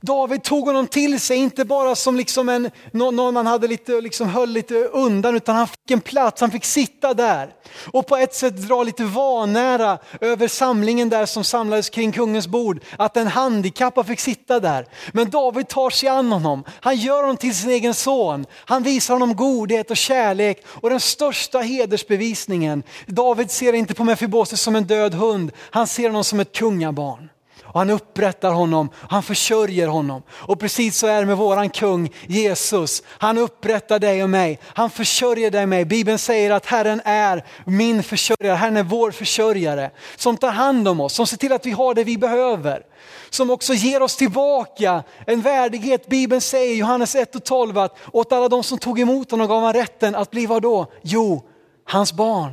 David 0.00 0.42
tog 0.42 0.66
honom 0.66 0.86
till 0.86 1.20
sig, 1.20 1.36
inte 1.36 1.64
bara 1.64 1.94
som 1.94 2.16
liksom 2.16 2.48
en, 2.48 2.70
någon 2.92 3.36
han 3.36 3.46
hade 3.46 3.68
lite, 3.68 4.00
liksom 4.00 4.28
höll 4.28 4.50
lite 4.50 4.74
undan, 4.74 5.36
utan 5.36 5.56
han 5.56 5.68
fick 5.68 5.90
en 5.90 6.00
plats, 6.00 6.40
han 6.40 6.50
fick 6.50 6.64
sitta 6.64 7.14
där. 7.14 7.50
Och 7.92 8.06
på 8.06 8.16
ett 8.16 8.34
sätt 8.34 8.56
dra 8.56 8.82
lite 8.82 9.04
vanära 9.04 9.98
över 10.20 10.48
samlingen 10.48 11.08
där 11.08 11.26
som 11.26 11.44
samlades 11.44 11.90
kring 11.90 12.12
kungens 12.12 12.46
bord, 12.46 12.84
att 12.98 13.16
en 13.16 13.26
handikappad 13.26 14.06
fick 14.06 14.20
sitta 14.20 14.60
där. 14.60 14.86
Men 15.12 15.30
David 15.30 15.68
tar 15.68 15.90
sig 15.90 16.08
an 16.08 16.32
honom, 16.32 16.64
han 16.80 16.96
gör 16.96 17.20
honom 17.20 17.36
till 17.36 17.54
sin 17.54 17.70
egen 17.70 17.94
son, 17.94 18.46
han 18.54 18.82
visar 18.82 19.14
honom 19.14 19.36
godhet 19.36 19.90
och 19.90 19.96
kärlek 19.96 20.64
och 20.66 20.90
den 20.90 21.00
största 21.00 21.58
hedersbevisningen. 21.58 22.82
David 23.06 23.50
ser 23.50 23.72
inte 23.72 23.94
på 23.94 24.04
Mefibose 24.04 24.56
som 24.56 24.76
en 24.76 24.84
död 24.84 25.14
hund, 25.14 25.52
han 25.70 25.86
ser 25.86 26.08
honom 26.08 26.24
som 26.24 26.40
ett 26.40 26.52
kungabarn. 26.52 27.28
Och 27.78 27.80
han 27.80 27.90
upprättar 27.90 28.52
honom, 28.52 28.90
han 28.94 29.22
försörjer 29.22 29.88
honom. 29.88 30.22
Och 30.30 30.60
precis 30.60 30.98
så 30.98 31.06
är 31.06 31.20
det 31.20 31.26
med 31.26 31.36
våran 31.36 31.70
kung 31.70 32.10
Jesus. 32.26 33.02
Han 33.08 33.38
upprättar 33.38 33.98
dig 33.98 34.22
och 34.22 34.30
mig, 34.30 34.58
han 34.64 34.90
försörjer 34.90 35.50
dig 35.50 35.62
och 35.62 35.68
mig. 35.68 35.84
Bibeln 35.84 36.18
säger 36.18 36.50
att 36.50 36.66
Herren 36.66 37.00
är 37.04 37.44
min 37.66 38.02
försörjare, 38.02 38.56
Herren 38.56 38.76
är 38.76 38.82
vår 38.82 39.10
försörjare. 39.10 39.90
Som 40.16 40.36
tar 40.36 40.50
hand 40.50 40.88
om 40.88 41.00
oss, 41.00 41.12
som 41.12 41.26
ser 41.26 41.36
till 41.36 41.52
att 41.52 41.66
vi 41.66 41.70
har 41.70 41.94
det 41.94 42.04
vi 42.04 42.18
behöver. 42.18 42.82
Som 43.30 43.50
också 43.50 43.74
ger 43.74 44.02
oss 44.02 44.16
tillbaka 44.16 45.02
en 45.26 45.40
värdighet. 45.40 46.08
Bibeln 46.08 46.40
säger 46.40 46.74
i 46.74 46.78
Johannes 46.78 47.14
1 47.14 47.34
och 47.34 47.44
12 47.44 47.78
att 47.78 47.96
åt 48.12 48.32
alla 48.32 48.48
de 48.48 48.62
som 48.62 48.78
tog 48.78 49.00
emot 49.00 49.30
honom 49.30 49.46
gav 49.46 49.62
han 49.62 49.72
rätten 49.72 50.14
att 50.14 50.30
bli 50.30 50.46
vad 50.46 50.62
då? 50.62 50.86
Jo, 51.02 51.42
hans 51.84 52.12
barn. 52.12 52.52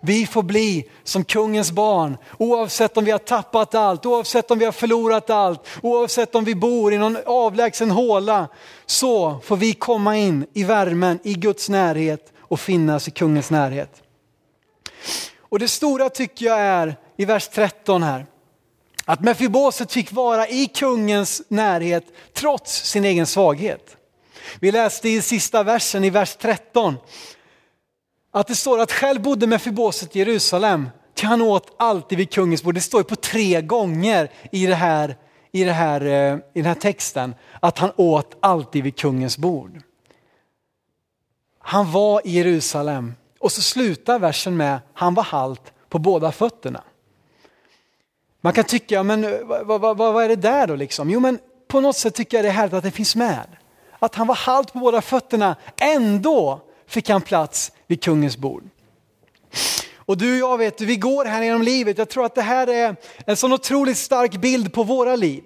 Vi 0.00 0.26
får 0.26 0.42
bli 0.42 0.88
som 1.04 1.24
kungens 1.24 1.72
barn 1.72 2.16
oavsett 2.38 2.96
om 2.96 3.04
vi 3.04 3.10
har 3.10 3.18
tappat 3.18 3.74
allt, 3.74 4.06
oavsett 4.06 4.50
om 4.50 4.58
vi 4.58 4.64
har 4.64 4.72
förlorat 4.72 5.30
allt, 5.30 5.66
oavsett 5.82 6.34
om 6.34 6.44
vi 6.44 6.54
bor 6.54 6.92
i 6.92 6.98
någon 6.98 7.18
avlägsen 7.26 7.90
håla. 7.90 8.48
Så 8.86 9.40
får 9.44 9.56
vi 9.56 9.72
komma 9.72 10.16
in 10.16 10.46
i 10.54 10.64
värmen, 10.64 11.18
i 11.22 11.34
Guds 11.34 11.68
närhet 11.68 12.32
och 12.38 12.60
finnas 12.60 13.08
i 13.08 13.10
kungens 13.10 13.50
närhet. 13.50 14.02
Och 15.38 15.58
det 15.58 15.68
stora 15.68 16.08
tycker 16.08 16.46
jag 16.46 16.60
är 16.60 16.96
i 17.16 17.24
vers 17.24 17.48
13 17.48 18.02
här, 18.02 18.26
att 19.04 19.20
Mefiboset 19.20 19.92
fick 19.92 20.12
vara 20.12 20.48
i 20.48 20.66
kungens 20.66 21.42
närhet 21.48 22.04
trots 22.34 22.84
sin 22.84 23.04
egen 23.04 23.26
svaghet. 23.26 23.96
Vi 24.60 24.72
läste 24.72 25.08
i 25.08 25.22
sista 25.22 25.62
versen 25.62 26.04
i 26.04 26.10
vers 26.10 26.36
13 26.40 26.96
att 28.32 28.46
det 28.46 28.54
står 28.54 28.78
att 28.78 28.92
själv 28.92 29.22
bodde 29.22 29.46
Mefiboset 29.46 30.16
i 30.16 30.18
Jerusalem, 30.18 30.88
till 31.14 31.26
han 31.26 31.42
åt 31.42 31.74
alltid 31.76 32.18
vid 32.18 32.30
kungens 32.30 32.62
bord. 32.62 32.74
Det 32.74 32.80
står 32.80 33.00
ju 33.00 33.04
på 33.04 33.16
tre 33.16 33.62
gånger 33.62 34.30
i, 34.52 34.66
det 34.66 34.74
här, 34.74 35.16
i, 35.52 35.64
det 35.64 35.72
här, 35.72 36.00
eh, 36.00 36.34
i 36.34 36.40
den 36.60 36.64
här 36.64 36.74
texten 36.74 37.34
att 37.60 37.78
han 37.78 37.92
åt 37.96 38.36
alltid 38.40 38.84
vid 38.84 38.96
kungens 38.96 39.38
bord. 39.38 39.80
Han 41.58 41.92
var 41.92 42.26
i 42.26 42.30
Jerusalem 42.30 43.14
och 43.40 43.52
så 43.52 43.62
slutar 43.62 44.18
versen 44.18 44.56
med 44.56 44.78
han 44.92 45.14
var 45.14 45.22
halt 45.22 45.72
på 45.88 45.98
båda 45.98 46.32
fötterna. 46.32 46.82
Man 48.40 48.52
kan 48.52 48.64
tycka, 48.64 49.02
men 49.02 49.24
eh, 49.24 49.30
vad, 49.64 49.80
vad, 49.80 49.96
vad 49.96 50.24
är 50.24 50.28
det 50.28 50.36
där 50.36 50.66
då 50.66 50.76
liksom? 50.76 51.10
Jo 51.10 51.20
men 51.20 51.38
på 51.68 51.80
något 51.80 51.96
sätt 51.96 52.14
tycker 52.14 52.36
jag 52.36 52.44
det 52.44 52.48
är 52.48 52.52
härligt 52.52 52.74
att 52.74 52.84
det 52.84 52.90
finns 52.90 53.16
med. 53.16 53.46
Att 53.98 54.14
han 54.14 54.26
var 54.26 54.34
halt 54.34 54.72
på 54.72 54.78
båda 54.78 55.02
fötterna, 55.02 55.56
ändå 55.80 56.60
fick 56.86 57.08
han 57.08 57.22
plats 57.22 57.72
vid 57.86 58.02
kungens 58.02 58.36
bord. 58.36 58.62
Och 60.04 60.16
du 60.18 60.42
och 60.42 60.50
jag 60.50 60.58
vet, 60.58 60.80
vi 60.80 60.96
går 60.96 61.24
här 61.24 61.42
genom 61.42 61.62
livet. 61.62 61.98
Jag 61.98 62.08
tror 62.08 62.26
att 62.26 62.34
det 62.34 62.42
här 62.42 62.66
är 62.66 62.96
en 63.26 63.36
sån 63.36 63.52
otroligt 63.52 63.98
stark 63.98 64.40
bild 64.40 64.72
på 64.72 64.82
våra 64.82 65.16
liv. 65.16 65.42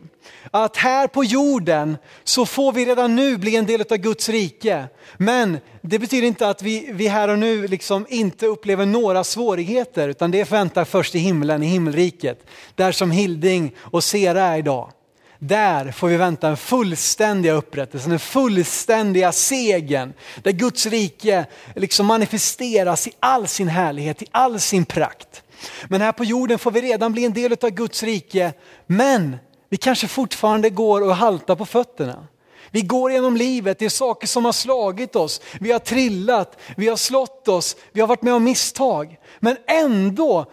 Att 0.50 0.76
här 0.76 1.06
på 1.06 1.24
jorden 1.24 1.96
så 2.24 2.46
får 2.46 2.72
vi 2.72 2.84
redan 2.86 3.16
nu 3.16 3.36
bli 3.36 3.56
en 3.56 3.66
del 3.66 3.80
av 3.90 3.96
Guds 3.96 4.28
rike. 4.28 4.84
Men 5.16 5.58
det 5.80 5.98
betyder 5.98 6.26
inte 6.26 6.48
att 6.48 6.62
vi, 6.62 6.90
vi 6.92 7.08
här 7.08 7.28
och 7.28 7.38
nu 7.38 7.68
liksom 7.68 8.06
inte 8.08 8.46
upplever 8.46 8.86
några 8.86 9.24
svårigheter, 9.24 10.08
utan 10.08 10.30
det 10.30 10.50
väntar 10.50 10.84
först 10.84 11.14
i 11.14 11.18
himlen, 11.18 11.62
i 11.62 11.66
himmelriket. 11.66 12.46
Där 12.74 12.92
som 12.92 13.10
Hilding 13.10 13.74
och 13.78 14.04
Sera 14.04 14.42
är 14.42 14.58
idag. 14.58 14.90
Där 15.38 15.92
får 15.92 16.08
vi 16.08 16.16
vänta 16.16 16.48
en 16.48 16.56
fullständiga 16.56 17.52
upprättelsen, 17.52 18.10
den 18.10 18.18
fullständiga 18.18 19.32
segern. 19.32 20.12
Där 20.42 20.52
Guds 20.52 20.86
rike 20.86 21.46
liksom 21.74 22.06
manifesteras 22.06 23.06
i 23.06 23.12
all 23.20 23.46
sin 23.46 23.68
härlighet, 23.68 24.22
i 24.22 24.26
all 24.30 24.60
sin 24.60 24.84
prakt. 24.84 25.42
Men 25.88 26.00
här 26.00 26.12
på 26.12 26.24
jorden 26.24 26.58
får 26.58 26.70
vi 26.70 26.80
redan 26.80 27.12
bli 27.12 27.24
en 27.24 27.32
del 27.32 27.52
av 27.62 27.70
Guds 27.70 28.02
rike, 28.02 28.52
men 28.86 29.36
vi 29.68 29.76
kanske 29.76 30.08
fortfarande 30.08 30.70
går 30.70 31.00
och 31.00 31.16
haltar 31.16 31.56
på 31.56 31.66
fötterna. 31.66 32.26
Vi 32.70 32.82
går 32.82 33.12
genom 33.12 33.36
livet, 33.36 33.78
det 33.78 33.84
är 33.84 33.88
saker 33.88 34.26
som 34.26 34.44
har 34.44 34.52
slagit 34.52 35.16
oss, 35.16 35.40
vi 35.60 35.72
har 35.72 35.78
trillat, 35.78 36.58
vi 36.76 36.88
har 36.88 36.96
slått 36.96 37.48
oss, 37.48 37.76
vi 37.92 38.00
har 38.00 38.08
varit 38.08 38.22
med 38.22 38.34
om 38.34 38.44
misstag. 38.44 39.16
Men 39.40 39.56
ändå, 39.66 40.46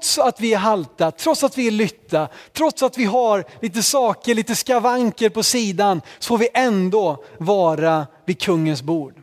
trots 0.00 0.18
att 0.18 0.40
vi 0.40 0.54
är 0.54 0.58
halta, 0.58 1.10
trots 1.10 1.44
att 1.44 1.58
vi 1.58 1.66
är 1.66 1.70
lytta, 1.70 2.28
trots 2.52 2.82
att 2.82 2.98
vi 2.98 3.04
har 3.04 3.44
lite 3.60 3.82
saker, 3.82 4.34
lite 4.34 4.54
skavanker 4.54 5.28
på 5.28 5.42
sidan, 5.42 6.00
så 6.18 6.28
får 6.28 6.38
vi 6.38 6.48
ändå 6.54 7.24
vara 7.38 8.06
vid 8.24 8.40
kungens 8.40 8.82
bord. 8.82 9.14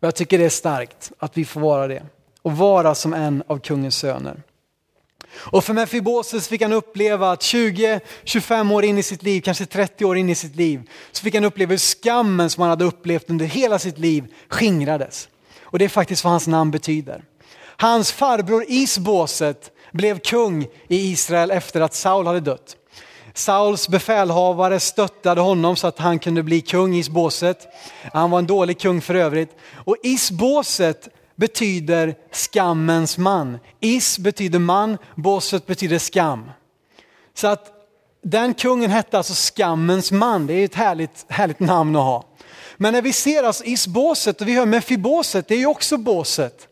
Och 0.00 0.06
jag 0.06 0.14
tycker 0.14 0.38
det 0.38 0.44
är 0.44 0.48
starkt 0.48 1.12
att 1.18 1.36
vi 1.36 1.44
får 1.44 1.60
vara 1.60 1.86
det 1.86 2.02
och 2.42 2.56
vara 2.56 2.94
som 2.94 3.14
en 3.14 3.42
av 3.46 3.58
kungens 3.58 3.96
söner. 3.96 4.42
Och 5.36 5.64
för 5.64 5.74
Mefiboses 5.74 6.48
fick 6.48 6.62
han 6.62 6.72
uppleva 6.72 7.30
att 7.32 7.40
20-25 7.40 8.72
år 8.72 8.84
in 8.84 8.98
i 8.98 9.02
sitt 9.02 9.22
liv, 9.22 9.40
kanske 9.40 9.66
30 9.66 10.04
år 10.04 10.16
in 10.16 10.30
i 10.30 10.34
sitt 10.34 10.56
liv, 10.56 10.90
så 11.12 11.22
fick 11.22 11.34
han 11.34 11.44
uppleva 11.44 11.70
hur 11.70 11.78
skammen 11.78 12.50
som 12.50 12.60
han 12.60 12.70
hade 12.70 12.84
upplevt 12.84 13.30
under 13.30 13.46
hela 13.46 13.78
sitt 13.78 13.98
liv 13.98 14.34
skingrades. 14.48 15.28
Och 15.60 15.78
det 15.78 15.84
är 15.84 15.88
faktiskt 15.88 16.24
vad 16.24 16.30
hans 16.30 16.46
namn 16.46 16.70
betyder. 16.70 17.24
Hans 17.76 18.12
farbror 18.12 18.64
Isboset 18.68 19.70
blev 19.92 20.18
kung 20.18 20.62
i 20.88 21.10
Israel 21.12 21.50
efter 21.50 21.80
att 21.80 21.94
Saul 21.94 22.26
hade 22.26 22.40
dött. 22.40 22.76
Sauls 23.34 23.88
befälhavare 23.88 24.80
stöttade 24.80 25.40
honom 25.40 25.76
så 25.76 25.86
att 25.86 25.98
han 25.98 26.18
kunde 26.18 26.42
bli 26.42 26.60
kung 26.60 26.94
i 26.94 26.98
Isboset. 26.98 27.68
Han 28.12 28.30
var 28.30 28.38
en 28.38 28.46
dålig 28.46 28.80
kung 28.80 29.00
för 29.00 29.14
övrigt. 29.14 29.56
Och 29.74 29.96
Isboset 30.02 31.08
betyder 31.36 32.14
skammens 32.32 33.18
man. 33.18 33.58
Is 33.80 34.18
betyder 34.18 34.58
man, 34.58 34.98
Boset 35.14 35.66
betyder 35.66 35.98
skam. 35.98 36.50
Så 37.34 37.46
att 37.46 37.70
den 38.22 38.54
kungen 38.54 38.90
hette 38.90 39.16
alltså 39.16 39.34
skammens 39.34 40.12
man, 40.12 40.46
det 40.46 40.54
är 40.54 40.64
ett 40.64 40.74
härligt, 40.74 41.26
härligt 41.28 41.60
namn 41.60 41.96
att 41.96 42.02
ha. 42.02 42.24
Men 42.76 42.92
när 42.92 43.02
vi 43.02 43.12
ser 43.12 43.42
alltså 43.42 43.64
Isboset 43.64 44.40
och 44.40 44.48
vi 44.48 44.54
hör 44.54 44.66
Mefiboset, 44.66 45.48
det 45.48 45.54
är 45.54 45.58
ju 45.58 45.66
också 45.66 45.96
båset. 45.96 46.68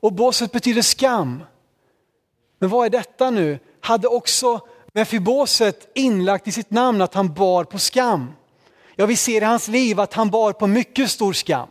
Och 0.00 0.12
båset 0.12 0.52
betyder 0.52 0.82
skam. 0.82 1.42
Men 2.58 2.70
vad 2.70 2.86
är 2.86 2.90
detta 2.90 3.30
nu? 3.30 3.58
Hade 3.80 4.08
också 4.08 4.60
Mefiboset 4.92 5.88
inlagt 5.94 6.48
i 6.48 6.52
sitt 6.52 6.70
namn 6.70 7.02
att 7.02 7.14
han 7.14 7.34
bar 7.34 7.64
på 7.64 7.78
skam. 7.78 8.32
Ja, 8.96 9.06
vi 9.06 9.16
ser 9.16 9.42
i 9.42 9.44
hans 9.44 9.68
liv 9.68 10.00
att 10.00 10.14
han 10.14 10.30
bar 10.30 10.52
på 10.52 10.66
mycket 10.66 11.10
stor 11.10 11.32
skam. 11.32 11.68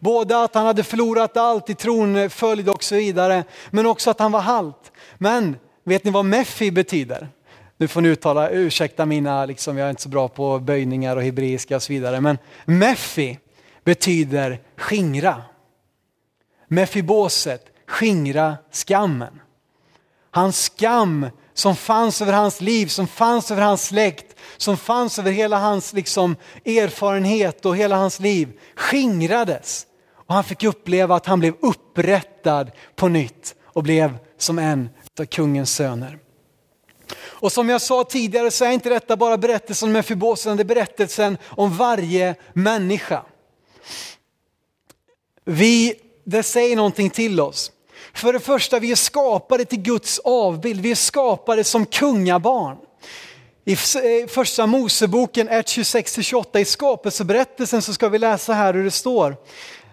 Både 0.00 0.42
att 0.42 0.54
han 0.54 0.66
hade 0.66 0.84
förlorat 0.84 1.36
allt 1.36 1.70
i 1.70 1.74
tronföljd 1.74 2.68
eh, 2.68 2.74
och 2.74 2.84
så 2.84 2.94
vidare, 2.94 3.44
men 3.70 3.86
också 3.86 4.10
att 4.10 4.18
han 4.18 4.32
var 4.32 4.40
halt. 4.40 4.92
Men 5.18 5.56
vet 5.84 6.04
ni 6.04 6.10
vad 6.10 6.24
Mefi 6.24 6.70
betyder? 6.70 7.28
Nu 7.76 7.88
får 7.88 8.00
ni 8.00 8.08
uttala, 8.08 8.50
ursäkta 8.50 9.06
mina, 9.06 9.46
liksom, 9.46 9.78
jag 9.78 9.86
är 9.86 9.90
inte 9.90 10.02
så 10.02 10.08
bra 10.08 10.28
på 10.28 10.58
böjningar 10.58 11.16
och 11.16 11.22
hebreiska 11.22 11.76
och 11.76 11.82
så 11.82 11.92
vidare, 11.92 12.20
men 12.20 12.38
Mefi 12.64 13.38
betyder 13.84 14.60
skingra. 14.76 15.42
Mefiboset, 16.68 17.66
skingra 17.86 18.56
skammen. 18.72 19.40
Hans 20.30 20.64
skam 20.64 21.26
som 21.54 21.76
fanns 21.76 22.22
över 22.22 22.32
hans 22.32 22.60
liv, 22.60 22.86
som 22.86 23.06
fanns 23.06 23.50
över 23.50 23.62
hans 23.62 23.86
släkt, 23.86 24.36
som 24.56 24.76
fanns 24.76 25.18
över 25.18 25.30
hela 25.30 25.58
hans 25.58 25.92
liksom, 25.92 26.36
erfarenhet 26.64 27.66
och 27.66 27.76
hela 27.76 27.96
hans 27.96 28.20
liv 28.20 28.58
skingrades. 28.76 29.86
Och 30.14 30.34
han 30.34 30.44
fick 30.44 30.64
uppleva 30.64 31.16
att 31.16 31.26
han 31.26 31.40
blev 31.40 31.54
upprättad 31.60 32.70
på 32.96 33.08
nytt 33.08 33.54
och 33.64 33.82
blev 33.82 34.18
som 34.38 34.58
en 34.58 34.90
av 35.20 35.24
kungens 35.24 35.74
söner. 35.74 36.18
Och 37.20 37.52
som 37.52 37.68
jag 37.68 37.82
sa 37.82 38.04
tidigare 38.04 38.50
så 38.50 38.64
är 38.64 38.70
inte 38.70 38.88
detta 38.88 39.16
bara 39.16 39.38
berättelsen 39.38 39.88
om 39.88 39.92
Mefibosen, 39.92 40.56
det 40.56 40.62
är 40.62 40.64
berättelsen 40.64 41.38
om 41.44 41.76
varje 41.76 42.34
människa. 42.52 43.22
Vi, 45.44 45.94
det 46.30 46.42
säger 46.42 46.76
någonting 46.76 47.10
till 47.10 47.40
oss. 47.40 47.72
För 48.14 48.32
det 48.32 48.40
första, 48.40 48.78
vi 48.78 48.92
är 48.92 48.96
skapade 48.96 49.64
till 49.64 49.80
Guds 49.80 50.18
avbild, 50.18 50.80
vi 50.80 50.90
är 50.90 50.94
skapade 50.94 51.64
som 51.64 51.86
kungabarn. 51.86 52.76
I 53.64 53.72
eh, 53.72 54.28
första 54.28 54.66
Moseboken 54.66 55.48
1, 55.48 55.66
26-28 55.66 56.58
i 56.58 56.64
skapelseberättelsen 56.64 57.82
så 57.82 57.94
ska 57.94 58.08
vi 58.08 58.18
läsa 58.18 58.52
här 58.52 58.74
hur 58.74 58.84
det 58.84 58.90
står. 58.90 59.36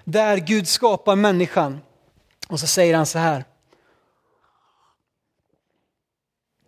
Där 0.03 0.37
Gud 0.37 0.67
skapar 0.67 1.15
människan. 1.15 1.79
Och 2.47 2.59
så 2.59 2.67
säger 2.67 2.95
han 2.95 3.05
så 3.05 3.19
här. 3.19 3.45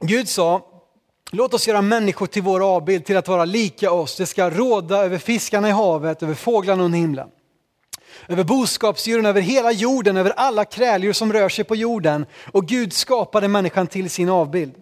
Gud 0.02 0.30
sa, 0.30 0.62
låt 1.32 1.54
oss 1.54 1.68
göra 1.68 1.82
människor 1.82 2.28
till 2.28 2.42
vår 2.42 2.76
avbild, 2.76 3.06
till 3.06 3.18
att 3.18 3.28
vara 3.28 3.46
lika 3.46 3.92
oss. 3.92 4.18
Det 4.18 4.26
ska 4.26 4.50
råda 4.50 4.98
över 4.98 5.18
fiskarna 5.18 5.70
i 5.70 5.72
havet, 5.72 6.24
över 6.24 6.34
fåglarna 6.34 6.84
under 6.84 7.00
himlen. 7.00 7.30
Över 8.28 8.44
boskapsdjuren, 8.44 9.26
över 9.26 9.42
hela 9.42 9.72
jorden, 9.72 10.18
över 10.18 10.34
alla 10.36 10.66
kräldjur 10.66 11.14
som 11.14 11.34
rör 11.34 11.50
sig 11.50 11.66
på 11.66 11.76
jorden. 11.76 12.26
Och 12.52 12.66
Gud 12.66 12.94
skapade 12.94 13.48
människan 13.48 13.88
till 13.88 14.10
sin 14.10 14.30
avbild. 14.30 14.74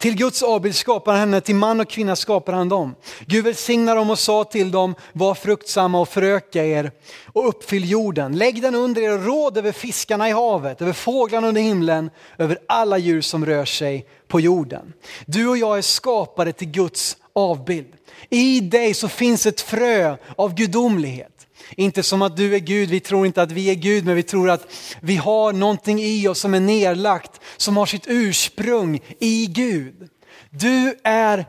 Till 0.00 0.16
Guds 0.16 0.42
avbild 0.42 0.74
skapar 0.74 1.12
han 1.12 1.20
henne, 1.20 1.40
till 1.40 1.54
man 1.54 1.80
och 1.80 1.88
kvinna 1.88 2.16
skapar 2.16 2.52
han 2.52 2.68
dem. 2.68 2.94
Gud 3.26 3.44
välsignar 3.44 3.96
dem 3.96 4.10
och 4.10 4.18
sa 4.18 4.44
till 4.44 4.70
dem, 4.70 4.94
var 5.12 5.34
fruktsamma 5.34 6.00
och 6.00 6.08
föröka 6.08 6.64
er 6.64 6.92
och 7.26 7.48
uppfyll 7.48 7.90
jorden. 7.90 8.38
Lägg 8.38 8.62
den 8.62 8.74
under 8.74 9.02
er 9.02 9.12
och 9.12 9.24
råd 9.24 9.58
över 9.58 9.72
fiskarna 9.72 10.28
i 10.28 10.32
havet, 10.32 10.82
över 10.82 10.92
fåglarna 10.92 11.48
under 11.48 11.62
himlen, 11.62 12.10
över 12.38 12.58
alla 12.68 12.98
djur 12.98 13.20
som 13.20 13.46
rör 13.46 13.64
sig 13.64 14.06
på 14.28 14.40
jorden. 14.40 14.92
Du 15.26 15.48
och 15.48 15.58
jag 15.58 15.78
är 15.78 15.82
skapade 15.82 16.52
till 16.52 16.70
Guds 16.70 17.16
avbild. 17.32 17.92
I 18.30 18.60
dig 18.60 18.94
så 18.94 19.08
finns 19.08 19.46
ett 19.46 19.60
frö 19.60 20.16
av 20.36 20.54
gudomlighet. 20.54 21.29
Inte 21.76 22.02
som 22.02 22.22
att 22.22 22.36
du 22.36 22.54
är 22.54 22.58
Gud, 22.58 22.90
vi 22.90 23.00
tror 23.00 23.26
inte 23.26 23.42
att 23.42 23.52
vi 23.52 23.70
är 23.70 23.74
Gud, 23.74 24.06
men 24.06 24.16
vi 24.16 24.22
tror 24.22 24.50
att 24.50 24.72
vi 25.00 25.16
har 25.16 25.52
någonting 25.52 26.00
i 26.00 26.28
oss 26.28 26.40
som 26.40 26.54
är 26.54 26.60
nedlagt, 26.60 27.40
som 27.56 27.76
har 27.76 27.86
sitt 27.86 28.04
ursprung 28.06 29.00
i 29.18 29.46
Gud. 29.46 30.08
Du 30.50 30.98
är 31.04 31.46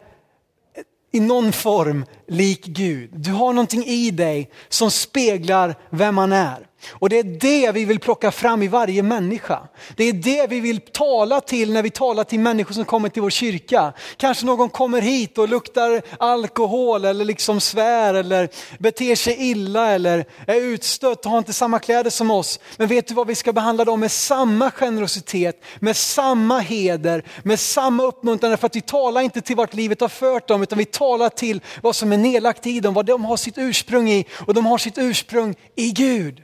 i 1.11 1.19
någon 1.19 1.51
form 1.51 2.05
lik 2.27 2.65
Gud. 2.65 3.09
Du 3.13 3.31
har 3.31 3.53
någonting 3.53 3.85
i 3.85 4.11
dig 4.11 4.51
som 4.69 4.91
speglar 4.91 5.75
vem 5.89 6.15
man 6.15 6.31
är. 6.31 6.67
Och 6.89 7.09
det 7.09 7.19
är 7.19 7.23
det 7.23 7.71
vi 7.71 7.85
vill 7.85 7.99
plocka 7.99 8.31
fram 8.31 8.63
i 8.63 8.67
varje 8.67 9.03
människa. 9.03 9.59
Det 9.95 10.03
är 10.03 10.13
det 10.13 10.47
vi 10.49 10.59
vill 10.59 10.81
tala 10.81 11.41
till 11.41 11.73
när 11.73 11.83
vi 11.83 11.89
talar 11.89 12.23
till 12.23 12.39
människor 12.39 12.73
som 12.73 12.85
kommer 12.85 13.09
till 13.09 13.21
vår 13.21 13.29
kyrka. 13.29 13.93
Kanske 14.17 14.45
någon 14.45 14.69
kommer 14.69 15.01
hit 15.01 15.37
och 15.37 15.49
luktar 15.49 16.01
alkohol 16.19 17.05
eller 17.05 17.25
liksom 17.25 17.59
svär 17.59 18.13
eller 18.13 18.49
beter 18.79 19.15
sig 19.15 19.35
illa 19.39 19.91
eller 19.91 20.25
är 20.47 20.61
utstött 20.61 21.25
och 21.25 21.31
har 21.31 21.37
inte 21.37 21.53
samma 21.53 21.79
kläder 21.79 22.09
som 22.09 22.31
oss. 22.31 22.59
Men 22.77 22.87
vet 22.87 23.07
du 23.07 23.13
vad, 23.13 23.27
vi 23.27 23.35
ska 23.35 23.53
behandla 23.53 23.85
dem 23.85 23.99
med 23.99 24.11
samma 24.11 24.71
generositet, 24.71 25.63
med 25.79 25.97
samma 25.97 26.59
heder, 26.59 27.23
med 27.43 27.59
samma 27.59 28.03
uppmuntran. 28.03 28.57
För 28.57 28.65
att 28.65 28.75
vi 28.75 28.81
talar 28.81 29.21
inte 29.21 29.41
till 29.41 29.55
vart 29.55 29.73
livet 29.73 30.01
har 30.01 30.09
fört 30.09 30.47
dem 30.47 30.63
utan 30.63 30.77
vi 30.77 30.85
talar 30.85 31.29
till 31.29 31.61
vad 31.81 31.95
som 31.95 32.13
är 32.13 32.17
nedlagt 32.17 32.67
i 32.67 32.79
dem, 32.79 32.93
vad 32.93 33.05
de 33.05 33.25
har 33.25 33.37
sitt 33.37 33.57
ursprung 33.57 34.09
i. 34.09 34.25
Och 34.47 34.53
de 34.53 34.65
har 34.65 34.77
sitt 34.77 34.97
ursprung 34.97 35.55
i 35.75 35.91
Gud. 35.91 36.43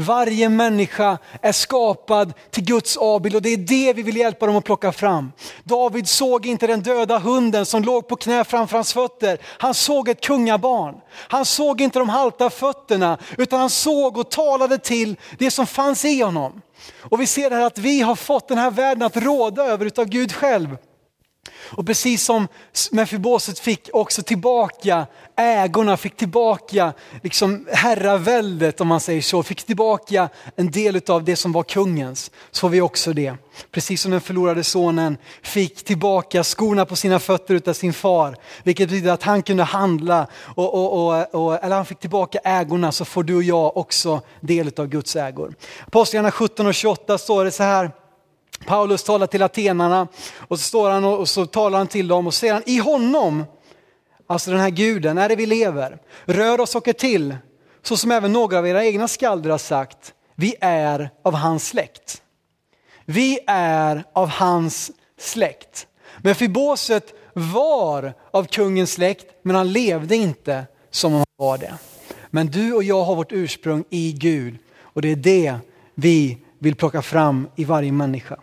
Varje 0.00 0.48
människa 0.48 1.18
är 1.42 1.52
skapad 1.52 2.32
till 2.50 2.64
Guds 2.64 2.96
avbild 2.96 3.34
och 3.34 3.42
det 3.42 3.48
är 3.48 3.56
det 3.56 3.92
vi 3.92 4.02
vill 4.02 4.16
hjälpa 4.16 4.46
dem 4.46 4.56
att 4.56 4.64
plocka 4.64 4.92
fram. 4.92 5.32
David 5.64 6.08
såg 6.08 6.46
inte 6.46 6.66
den 6.66 6.82
döda 6.82 7.18
hunden 7.18 7.66
som 7.66 7.82
låg 7.82 8.08
på 8.08 8.16
knä 8.16 8.44
framför 8.44 8.76
hans 8.76 8.92
fötter. 8.92 9.38
Han 9.44 9.74
såg 9.74 10.08
ett 10.08 10.20
kungabarn. 10.20 10.94
Han 11.10 11.44
såg 11.44 11.80
inte 11.80 11.98
de 11.98 12.08
halta 12.08 12.50
fötterna 12.50 13.18
utan 13.38 13.60
han 13.60 13.70
såg 13.70 14.18
och 14.18 14.30
talade 14.30 14.78
till 14.78 15.16
det 15.38 15.50
som 15.50 15.66
fanns 15.66 16.04
i 16.04 16.22
honom. 16.22 16.62
Och 16.98 17.20
vi 17.20 17.26
ser 17.26 17.50
här 17.50 17.66
att 17.66 17.78
vi 17.78 18.00
har 18.00 18.16
fått 18.16 18.48
den 18.48 18.58
här 18.58 18.70
världen 18.70 19.02
att 19.02 19.16
råda 19.16 19.64
över 19.64 19.86
utav 19.86 20.04
Gud 20.04 20.32
själv. 20.32 20.76
Och 21.50 21.86
precis 21.86 22.24
som 22.24 22.48
Mefiboset 22.90 23.58
fick 23.58 23.88
också 23.92 24.22
tillbaka 24.22 25.06
ägorna, 25.36 25.96
fick 25.96 26.16
tillbaka 26.16 26.92
liksom 27.22 27.66
herraväldet 27.72 28.80
om 28.80 28.88
man 28.88 29.00
säger 29.00 29.22
så, 29.22 29.42
fick 29.42 29.64
tillbaka 29.64 30.28
en 30.56 30.70
del 30.70 31.00
av 31.08 31.24
det 31.24 31.36
som 31.36 31.52
var 31.52 31.62
kungens, 31.62 32.30
så 32.50 32.60
får 32.60 32.68
vi 32.68 32.80
också 32.80 33.12
det. 33.12 33.34
Precis 33.70 34.02
som 34.02 34.10
den 34.10 34.20
förlorade 34.20 34.64
sonen 34.64 35.16
fick 35.42 35.84
tillbaka 35.84 36.44
skorna 36.44 36.84
på 36.84 36.96
sina 36.96 37.18
fötter 37.18 37.54
utav 37.54 37.72
sin 37.72 37.92
far, 37.92 38.36
vilket 38.62 38.88
betyder 38.88 39.12
att 39.12 39.22
han 39.22 39.42
kunde 39.42 39.62
handla, 39.62 40.26
och, 40.54 40.74
och, 40.74 40.92
och, 40.92 41.34
och, 41.34 41.64
eller 41.64 41.76
han 41.76 41.86
fick 41.86 41.98
tillbaka 41.98 42.38
ägorna 42.44 42.92
så 42.92 43.04
får 43.04 43.22
du 43.22 43.36
och 43.36 43.42
jag 43.42 43.76
också 43.76 44.20
del 44.40 44.70
av 44.76 44.86
Guds 44.86 45.16
ägor. 45.16 45.54
Apostlagärningarna 45.86 46.32
17 46.32 46.66
och 46.66 46.74
28 46.74 47.18
står 47.18 47.44
det 47.44 47.50
så 47.50 47.62
här, 47.62 47.90
Paulus 48.66 49.04
talar 49.04 49.26
till 49.26 49.42
atenarna 49.42 50.08
och 50.36 50.58
så, 50.58 50.62
står 50.62 50.90
han 50.90 51.04
och, 51.04 51.28
så 51.28 51.46
talar 51.46 51.78
han 51.78 51.86
till 51.86 52.08
dem 52.08 52.26
och 52.26 52.34
säger 52.34 52.52
han, 52.52 52.62
i 52.66 52.78
honom, 52.78 53.44
alltså 54.26 54.50
den 54.50 54.60
här 54.60 54.70
guden, 54.70 55.18
är 55.18 55.28
det 55.28 55.36
vi 55.36 55.46
lever, 55.46 55.98
rör 56.24 56.60
oss 56.60 56.74
och 56.74 56.88
är 56.88 56.92
till, 56.92 57.36
så 57.82 57.96
som 57.96 58.12
även 58.12 58.32
några 58.32 58.58
av 58.58 58.68
era 58.68 58.84
egna 58.84 59.08
skalder 59.08 59.50
har 59.50 59.58
sagt, 59.58 60.14
vi 60.34 60.54
är 60.60 61.10
av 61.24 61.34
hans 61.34 61.66
släkt. 61.66 62.22
Vi 63.04 63.38
är 63.46 64.04
av 64.12 64.28
hans 64.28 64.90
släkt. 65.18 65.86
Men 66.18 66.34
Fiboset 66.34 67.14
var 67.32 68.14
av 68.30 68.44
kungens 68.44 68.92
släkt, 68.92 69.26
men 69.42 69.56
han 69.56 69.72
levde 69.72 70.16
inte 70.16 70.64
som 70.90 71.12
om 71.12 71.18
han 71.18 71.26
var 71.36 71.58
det. 71.58 71.74
Men 72.30 72.46
du 72.46 72.72
och 72.72 72.82
jag 72.82 73.04
har 73.04 73.14
vårt 73.14 73.32
ursprung 73.32 73.84
i 73.90 74.12
Gud 74.12 74.58
och 74.80 75.02
det 75.02 75.08
är 75.08 75.16
det 75.16 75.54
vi 75.94 76.38
vill 76.58 76.76
plocka 76.76 77.02
fram 77.02 77.48
i 77.56 77.64
varje 77.64 77.92
människa. 77.92 78.36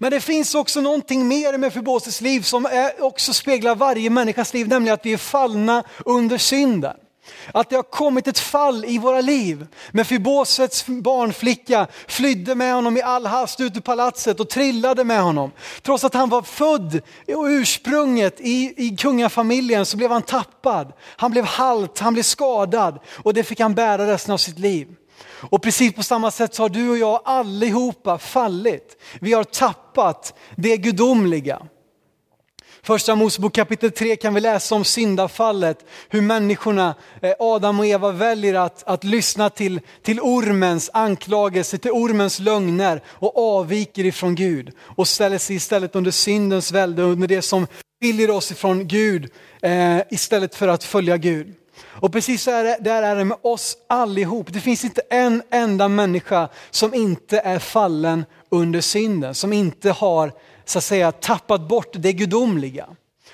Men 0.00 0.10
det 0.10 0.20
finns 0.20 0.54
också 0.54 0.80
någonting 0.80 1.28
mer 1.28 1.58
med 1.58 1.72
Fiboses 1.72 2.20
liv 2.20 2.40
som 2.40 2.66
är, 2.66 3.02
också 3.02 3.32
speglar 3.32 3.74
varje 3.74 4.10
människas 4.10 4.54
liv, 4.54 4.68
nämligen 4.68 4.94
att 4.94 5.06
vi 5.06 5.12
är 5.12 5.16
fallna 5.16 5.84
under 6.04 6.38
synden. 6.38 6.96
Att 7.52 7.70
det 7.70 7.76
har 7.76 7.82
kommit 7.82 8.28
ett 8.28 8.38
fall 8.38 8.84
i 8.84 8.98
våra 8.98 9.20
liv. 9.20 9.66
Men 9.90 10.04
Fibosets 10.04 10.86
barnflicka 10.86 11.86
flydde 12.08 12.54
med 12.54 12.74
honom 12.74 12.96
i 12.96 13.02
all 13.02 13.26
hast 13.26 13.60
ut 13.60 13.76
ur 13.76 13.80
palatset 13.80 14.40
och 14.40 14.48
trillade 14.48 15.04
med 15.04 15.22
honom. 15.22 15.52
Trots 15.82 16.04
att 16.04 16.14
han 16.14 16.28
var 16.28 16.42
född 16.42 17.00
och 17.36 17.44
ursprunget 17.44 18.40
i, 18.40 18.74
i 18.76 18.96
kungafamiljen 18.96 19.86
så 19.86 19.96
blev 19.96 20.10
han 20.10 20.22
tappad. 20.22 20.92
Han 21.00 21.30
blev 21.30 21.44
halt, 21.44 21.98
han 21.98 22.12
blev 22.12 22.22
skadad 22.22 22.98
och 23.22 23.34
det 23.34 23.44
fick 23.44 23.60
han 23.60 23.74
bära 23.74 24.12
resten 24.12 24.32
av 24.32 24.38
sitt 24.38 24.58
liv. 24.58 24.88
Och 25.26 25.62
precis 25.62 25.94
på 25.94 26.02
samma 26.02 26.30
sätt 26.30 26.54
så 26.54 26.62
har 26.62 26.68
du 26.68 26.90
och 26.90 26.98
jag 26.98 27.20
allihopa 27.24 28.18
fallit. 28.18 29.02
Vi 29.20 29.32
har 29.32 29.44
tappat 29.44 30.34
det 30.56 30.76
gudomliga. 30.76 31.62
Första 32.82 33.14
Mosebok 33.14 33.54
kapitel 33.54 33.90
3 33.90 34.16
kan 34.16 34.34
vi 34.34 34.40
läsa 34.40 34.74
om 34.74 34.84
syndafallet, 34.84 35.84
hur 36.08 36.20
människorna, 36.20 36.94
eh, 37.22 37.32
Adam 37.38 37.78
och 37.78 37.86
Eva 37.86 38.12
väljer 38.12 38.54
att, 38.54 38.82
att 38.86 39.04
lyssna 39.04 39.50
till, 39.50 39.80
till 40.02 40.20
ormens 40.20 40.90
anklagelse, 40.92 41.78
till 41.78 41.90
ormens 41.90 42.38
lögner 42.38 43.02
och 43.06 43.58
avviker 43.58 44.04
ifrån 44.04 44.34
Gud 44.34 44.70
och 44.80 45.08
ställer 45.08 45.38
sig 45.38 45.56
istället 45.56 45.96
under 45.96 46.10
syndens 46.10 46.72
välde, 46.72 47.02
under 47.02 47.28
det 47.28 47.42
som 47.42 47.66
skiljer 48.02 48.30
oss 48.30 48.50
ifrån 48.50 48.88
Gud 48.88 49.30
eh, 49.62 49.98
istället 50.10 50.54
för 50.54 50.68
att 50.68 50.84
följa 50.84 51.16
Gud. 51.16 51.54
Och 51.84 52.12
precis 52.12 52.42
så 52.42 52.50
är 52.50 52.64
det, 52.64 52.78
där 52.80 53.02
är 53.02 53.16
det 53.16 53.24
med 53.24 53.38
oss 53.42 53.76
allihop. 53.86 54.52
Det 54.52 54.60
finns 54.60 54.84
inte 54.84 55.02
en 55.10 55.42
enda 55.50 55.88
människa 55.88 56.48
som 56.70 56.94
inte 56.94 57.38
är 57.38 57.58
fallen 57.58 58.24
under 58.48 58.80
synden, 58.80 59.34
som 59.34 59.52
inte 59.52 59.90
har 59.90 60.32
så 60.64 60.78
att 60.78 60.84
säga 60.84 61.12
tappat 61.12 61.68
bort 61.68 61.92
det 61.92 62.12
gudomliga. 62.12 62.86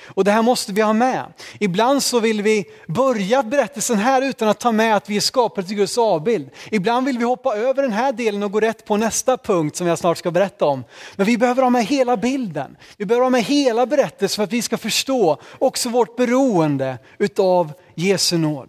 Och 0.07 0.25
det 0.25 0.31
här 0.31 0.43
måste 0.43 0.73
vi 0.73 0.81
ha 0.81 0.93
med. 0.93 1.25
Ibland 1.59 2.03
så 2.03 2.21
vill 2.21 2.43
vi 2.43 2.65
börja 2.89 3.43
berättelsen 3.43 3.99
här 3.99 4.23
utan 4.23 4.49
att 4.49 4.61
ta 4.61 4.73
med 4.73 4.97
att 4.97 5.11
vi 5.11 5.17
är 5.17 5.21
skapade 5.21 5.67
till 5.67 5.77
Guds 5.77 5.99
avbild. 5.99 6.51
Ibland 6.71 7.07
vill 7.07 7.19
vi 7.19 7.25
hoppa 7.25 7.57
över 7.57 7.83
den 7.83 7.93
här 7.93 8.13
delen 8.13 8.43
och 8.43 8.53
gå 8.53 8.61
rätt 8.61 8.85
på 8.85 8.97
nästa 8.97 9.37
punkt 9.37 9.77
som 9.77 9.87
jag 9.87 9.99
snart 9.99 10.19
ska 10.19 10.31
berätta 10.31 10.67
om. 10.67 10.85
Men 11.17 11.27
vi 11.27 11.39
behöver 11.39 11.63
ha 11.63 11.71
med 11.71 11.85
hela 11.85 12.17
bilden. 12.17 12.77
Vi 12.97 13.07
behöver 13.07 13.23
ha 13.23 13.31
med 13.31 13.43
hela 13.43 13.87
berättelsen 13.87 14.37
för 14.37 14.45
att 14.45 14.53
vi 14.53 14.63
ska 14.63 14.79
förstå 14.79 15.39
också 15.59 15.89
vårt 15.89 16.17
beroende 16.17 16.99
utav 17.19 17.73
Jesu 17.95 18.39
nåd. 18.39 18.69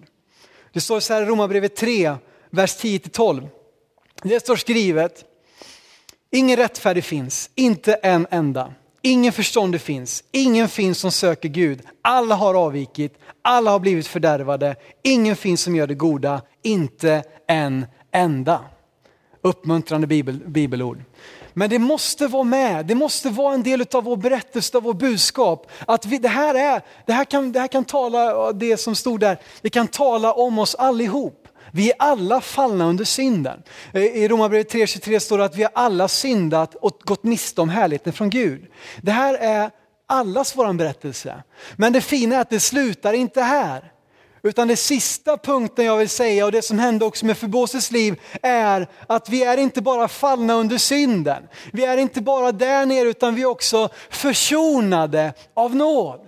Det 0.73 0.81
står 0.81 0.99
så 0.99 1.13
här 1.13 1.21
i 1.21 1.25
Romarbrevet 1.25 1.75
3, 1.75 2.15
vers 2.49 2.77
10-12. 2.83 3.47
Det 4.23 4.39
står 4.39 4.55
skrivet, 4.55 5.25
ingen 6.31 6.57
rättfärdig 6.57 7.03
finns, 7.03 7.49
inte 7.55 7.93
en 7.93 8.27
enda. 8.31 8.73
Ingen 9.01 9.33
förståndig 9.33 9.81
finns, 9.81 10.23
ingen 10.31 10.69
finns 10.69 10.97
som 10.97 11.11
söker 11.11 11.49
Gud. 11.49 11.81
Alla 12.01 12.35
har 12.35 12.53
avvikit, 12.53 13.13
alla 13.41 13.71
har 13.71 13.79
blivit 13.79 14.07
fördärvade. 14.07 14.75
Ingen 15.03 15.35
finns 15.35 15.61
som 15.61 15.75
gör 15.75 15.87
det 15.87 15.95
goda, 15.95 16.41
inte 16.61 17.23
en 17.47 17.85
enda. 18.11 18.65
Uppmuntrande 19.41 20.07
bibel, 20.07 20.41
bibelord. 20.45 21.03
Men 21.57 21.69
det 21.69 21.79
måste 21.79 22.27
vara 22.27 22.43
med, 22.43 22.85
det 22.85 22.95
måste 22.95 23.29
vara 23.29 23.53
en 23.53 23.63
del 23.63 23.85
av 23.93 24.03
vår 24.03 24.17
berättelse, 24.17 24.77
av 24.77 24.83
vår 24.83 24.93
budskap. 24.93 25.71
Att 25.87 26.05
vi, 26.05 26.17
det, 26.17 26.27
här 26.27 26.55
är, 26.55 26.81
det, 27.05 27.13
här 27.13 27.25
kan, 27.25 27.51
det 27.51 27.59
här 27.59 27.67
kan 27.67 27.85
tala, 27.85 28.51
det 28.51 28.77
som 28.77 28.95
stod 28.95 29.19
där, 29.19 29.37
det 29.61 29.69
kan 29.69 29.87
tala 29.87 30.33
om 30.33 30.59
oss 30.59 30.75
allihop. 30.75 31.47
Vi 31.71 31.89
är 31.89 31.95
alla 31.99 32.41
fallna 32.41 32.85
under 32.85 33.05
synden. 33.05 33.63
Eh, 33.93 34.03
I 34.03 34.27
Romarbrevet 34.27 34.73
3.23 34.73 35.19
står 35.19 35.37
det 35.37 35.45
att 35.45 35.55
vi 35.55 35.63
har 35.63 35.71
alla 35.75 36.07
syndat 36.07 36.75
och 36.75 36.99
gått 37.03 37.23
miste 37.23 37.61
om 37.61 37.69
härligheten 37.69 38.13
från 38.13 38.29
Gud. 38.29 38.65
Det 39.01 39.11
här 39.11 39.33
är 39.33 39.71
allas 40.07 40.55
vår 40.55 40.73
berättelse. 40.73 41.43
Men 41.75 41.93
det 41.93 42.01
fina 42.01 42.35
är 42.35 42.39
att 42.39 42.49
det 42.49 42.59
slutar 42.59 43.13
inte 43.13 43.41
här. 43.41 43.91
Utan 44.45 44.67
det 44.67 44.75
sista 44.75 45.37
punkten 45.37 45.85
jag 45.85 45.97
vill 45.97 46.09
säga 46.09 46.45
och 46.45 46.51
det 46.51 46.61
som 46.61 46.79
hände 46.79 47.05
också 47.05 47.25
med 47.25 47.37
Förbåses 47.37 47.91
liv 47.91 48.21
är 48.41 48.87
att 49.07 49.29
vi 49.29 49.43
är 49.43 49.57
inte 49.57 49.81
bara 49.81 50.07
fallna 50.07 50.53
under 50.53 50.77
synden. 50.77 51.43
Vi 51.73 51.85
är 51.85 51.97
inte 51.97 52.21
bara 52.21 52.51
där 52.51 52.85
nere 52.85 53.09
utan 53.09 53.35
vi 53.35 53.41
är 53.41 53.45
också 53.45 53.89
försonade 54.09 55.33
av 55.53 55.75
nåd. 55.75 56.19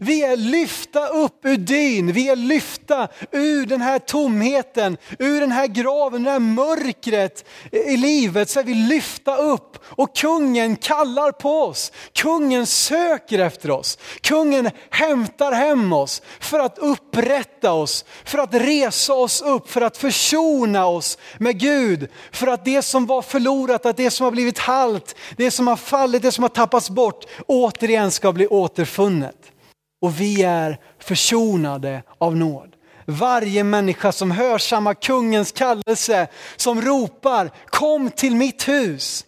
Vi 0.00 0.22
är 0.22 0.36
lyfta 0.36 1.08
upp 1.08 1.44
ur 1.44 1.56
dyn, 1.56 2.12
vi 2.12 2.28
är 2.28 2.36
lyfta 2.36 3.08
ur 3.32 3.66
den 3.66 3.80
här 3.80 3.98
tomheten, 3.98 4.96
ur 5.18 5.40
den 5.40 5.52
här 5.52 5.66
graven, 5.66 6.22
det 6.22 6.30
här 6.30 6.38
mörkret 6.38 7.44
i 7.70 7.96
livet. 7.96 8.50
Så 8.50 8.60
är 8.60 8.64
vi 8.64 8.74
lyfta 8.74 9.36
upp 9.36 9.78
och 9.84 10.16
kungen 10.16 10.76
kallar 10.76 11.32
på 11.32 11.50
oss. 11.50 11.92
Kungen 12.12 12.66
söker 12.66 13.38
efter 13.38 13.70
oss. 13.70 13.98
Kungen 14.20 14.70
hämtar 14.90 15.52
hem 15.52 15.92
oss 15.92 16.22
för 16.40 16.58
att 16.58 16.78
upprätta 16.78 17.72
oss, 17.72 18.04
för 18.24 18.38
att 18.38 18.54
resa 18.54 19.14
oss 19.14 19.42
upp, 19.42 19.70
för 19.70 19.80
att 19.80 19.96
försona 19.96 20.86
oss 20.86 21.18
med 21.38 21.60
Gud. 21.60 22.08
För 22.32 22.46
att 22.46 22.64
det 22.64 22.82
som 22.82 23.06
var 23.06 23.22
förlorat, 23.22 23.86
att 23.86 23.96
det 23.96 24.10
som 24.10 24.24
har 24.24 24.30
blivit 24.30 24.58
halt, 24.58 25.16
det 25.36 25.50
som 25.50 25.66
har 25.66 25.76
fallit, 25.76 26.22
det 26.22 26.32
som 26.32 26.44
har 26.44 26.48
tappats 26.48 26.90
bort, 26.90 27.24
återigen 27.46 28.10
ska 28.10 28.32
bli 28.32 28.46
återfunnet 28.46 29.52
och 30.00 30.20
vi 30.20 30.42
är 30.42 30.80
försonade 30.98 32.02
av 32.18 32.36
nåd. 32.36 32.76
Varje 33.06 33.64
människa 33.64 34.12
som 34.12 34.30
hör 34.30 34.58
samma 34.58 34.94
kungens 34.94 35.52
kallelse, 35.52 36.28
som 36.56 36.82
ropar 36.82 37.50
kom 37.66 38.10
till 38.10 38.36
mitt 38.36 38.68
hus. 38.68 39.24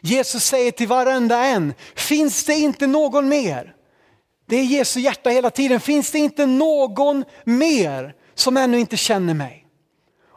Jesus 0.00 0.44
säger 0.44 0.70
till 0.70 0.88
varenda 0.88 1.44
en, 1.44 1.74
finns 1.94 2.44
det 2.44 2.54
inte 2.54 2.86
någon 2.86 3.28
mer? 3.28 3.74
Det 4.48 4.56
är 4.56 4.64
Jesu 4.64 5.00
hjärta 5.00 5.30
hela 5.30 5.50
tiden, 5.50 5.80
finns 5.80 6.10
det 6.10 6.18
inte 6.18 6.46
någon 6.46 7.24
mer 7.44 8.14
som 8.34 8.56
ännu 8.56 8.80
inte 8.80 8.96
känner 8.96 9.34
mig? 9.34 9.66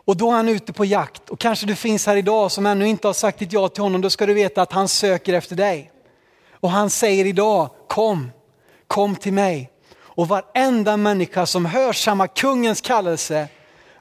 Och 0.05 0.17
då 0.17 0.31
är 0.31 0.35
han 0.35 0.49
ute 0.49 0.73
på 0.73 0.85
jakt 0.85 1.29
och 1.29 1.39
kanske 1.39 1.65
du 1.65 1.75
finns 1.75 2.05
här 2.07 2.15
idag 2.15 2.51
som 2.51 2.65
ännu 2.65 2.87
inte 2.87 3.07
har 3.07 3.13
sagt 3.13 3.39
ditt 3.39 3.53
ja 3.53 3.69
till 3.69 3.83
honom, 3.83 4.01
då 4.01 4.09
ska 4.09 4.25
du 4.25 4.33
veta 4.33 4.61
att 4.61 4.71
han 4.71 4.87
söker 4.87 5.33
efter 5.33 5.55
dig. 5.55 5.91
Och 6.51 6.69
han 6.69 6.89
säger 6.89 7.25
idag, 7.25 7.69
kom 7.87 8.31
kom 8.95 9.15
till 9.15 9.33
mig. 9.33 9.71
Och 9.97 10.27
varenda 10.27 10.97
människa 10.97 11.45
som 11.45 11.65
hör 11.65 11.93
samma 11.93 12.27
kungens 12.27 12.81
kallelse 12.81 13.47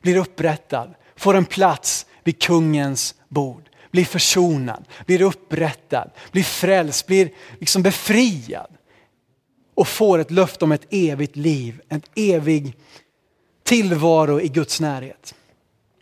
blir 0.02 0.16
upprättad, 0.16 0.94
får 1.16 1.34
en 1.34 1.44
plats 1.44 2.06
vid 2.24 2.42
kungens 2.42 3.14
bord, 3.28 3.68
blir 3.90 4.04
försonad, 4.04 4.84
blir 5.06 5.22
upprättad, 5.22 6.10
blir 6.32 6.42
frälst, 6.42 7.06
blir 7.06 7.30
liksom 7.60 7.82
befriad 7.82 8.70
och 9.74 9.88
får 9.88 10.18
ett 10.18 10.30
löfte 10.30 10.64
om 10.64 10.72
ett 10.72 10.86
evigt 10.90 11.36
liv, 11.36 11.80
en 11.88 12.02
evig 12.16 12.76
tillvaro 13.64 14.40
i 14.40 14.48
Guds 14.48 14.80
närhet. 14.80 15.34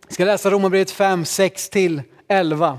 Jag 0.07 0.14
ska 0.14 0.24
läsa 0.24 0.50
Romarbrevet 0.50 0.90
5, 0.90 1.24
6 1.24 1.68
till 1.68 2.02
11. 2.28 2.78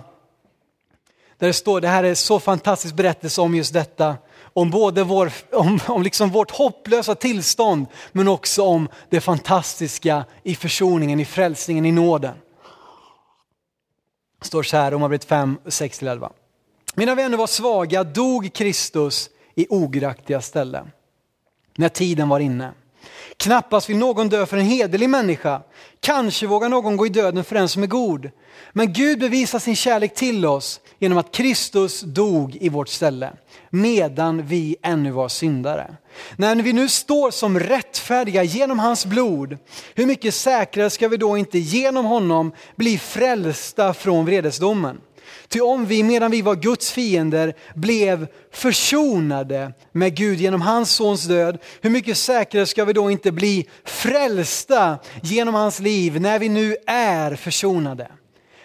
Där 1.38 1.48
det 1.48 1.54
står, 1.54 1.82
det 1.82 1.88
här 1.88 2.04
är 2.04 2.16
så 2.16 2.40
fantastisk 2.40 2.96
berättelse 2.96 3.42
om 3.42 3.56
just 3.56 3.74
detta 3.74 4.16
om 4.54 4.70
både 4.70 5.04
vår, 5.04 5.32
om, 5.52 5.80
om 5.88 6.04
liksom 6.04 6.30
vårt 6.30 6.52
hopplösa 6.52 7.16
tillstånd 7.16 7.86
men 8.12 8.28
också 8.28 8.64
om 8.64 8.90
det 9.10 9.22
fantastiska 9.22 10.26
i 10.44 10.56
försoningen, 10.56 11.20
i 11.20 11.26
frälsningen, 11.26 11.86
i 11.86 11.92
nåden. 11.92 12.36
Det 14.40 14.48
står 14.48 14.64
så 14.64 14.78
här, 14.78 14.92
Romarbrevet 14.92 15.26
5, 15.26 15.58
6-11. 15.66 16.32
Medan 16.96 17.18
vi 17.18 17.24
ännu 17.24 17.38
var 17.38 17.48
svaga 17.48 18.04
dog 18.04 18.54
Kristus 18.54 19.30
i 19.56 19.68
ograktiga 19.70 20.42
ställen. 20.42 20.92
När 21.76 21.90
tiden 21.90 22.30
var 22.30 22.40
inne. 22.40 22.72
Knappast 23.38 23.90
vill 23.90 23.98
någon 23.98 24.30
dö 24.30 24.46
för 24.46 24.58
en 24.58 24.66
hederlig 24.66 25.10
människa. 25.10 25.62
Kanske 26.00 26.48
vågar 26.48 26.70
någon 26.70 26.98
gå 26.98 27.06
i 27.06 27.10
döden 27.10 27.44
för 27.44 27.56
en 27.56 27.70
som 27.70 27.84
är 27.84 27.88
god. 27.88 28.30
Men 28.72 28.94
Gud 28.94 29.20
bevisar 29.20 29.60
sin 29.60 29.76
kärlek 29.76 30.16
till 30.16 30.46
oss 30.46 30.80
genom 31.04 31.18
att 31.18 31.32
Kristus 31.32 32.02
dog 32.02 32.56
i 32.56 32.70
vårt 32.70 32.90
ställe 32.90 33.34
medan 33.70 34.46
vi 34.46 34.76
ännu 34.82 35.12
var 35.12 35.30
syndare. 35.30 35.96
När 36.36 36.56
vi 36.56 36.74
nu 36.74 36.90
står 36.90 37.32
som 37.32 37.60
rättfärdiga 37.60 38.44
genom 38.44 38.80
hans 38.80 39.06
blod, 39.06 39.58
hur 39.96 40.06
mycket 40.06 40.34
säkrare 40.34 40.90
ska 40.90 41.08
vi 41.08 41.18
då 41.18 41.38
inte 41.38 41.60
genom 41.60 42.06
honom 42.06 42.52
bli 42.76 42.98
frälsta 42.98 43.94
från 43.94 44.26
vredesdomen? 44.26 45.02
Ty 45.48 45.62
om 45.62 45.86
vi 45.86 46.04
medan 46.04 46.32
vi 46.32 46.42
var 46.42 46.56
Guds 46.56 46.92
fiender 46.92 47.54
blev 47.76 48.28
försonade 48.52 49.74
med 49.92 50.16
Gud 50.16 50.40
genom 50.40 50.62
hans 50.62 50.92
sons 50.92 51.24
död, 51.24 51.58
hur 51.82 51.90
mycket 51.90 52.18
säkrare 52.18 52.66
ska 52.66 52.86
vi 52.86 52.94
då 52.94 53.12
inte 53.12 53.32
bli 53.32 53.68
frälsta 53.84 54.98
genom 55.22 55.54
hans 55.54 55.80
liv 55.80 56.22
när 56.22 56.40
vi 56.40 56.50
nu 56.50 56.76
är 56.88 57.36
försonade? 57.36 58.08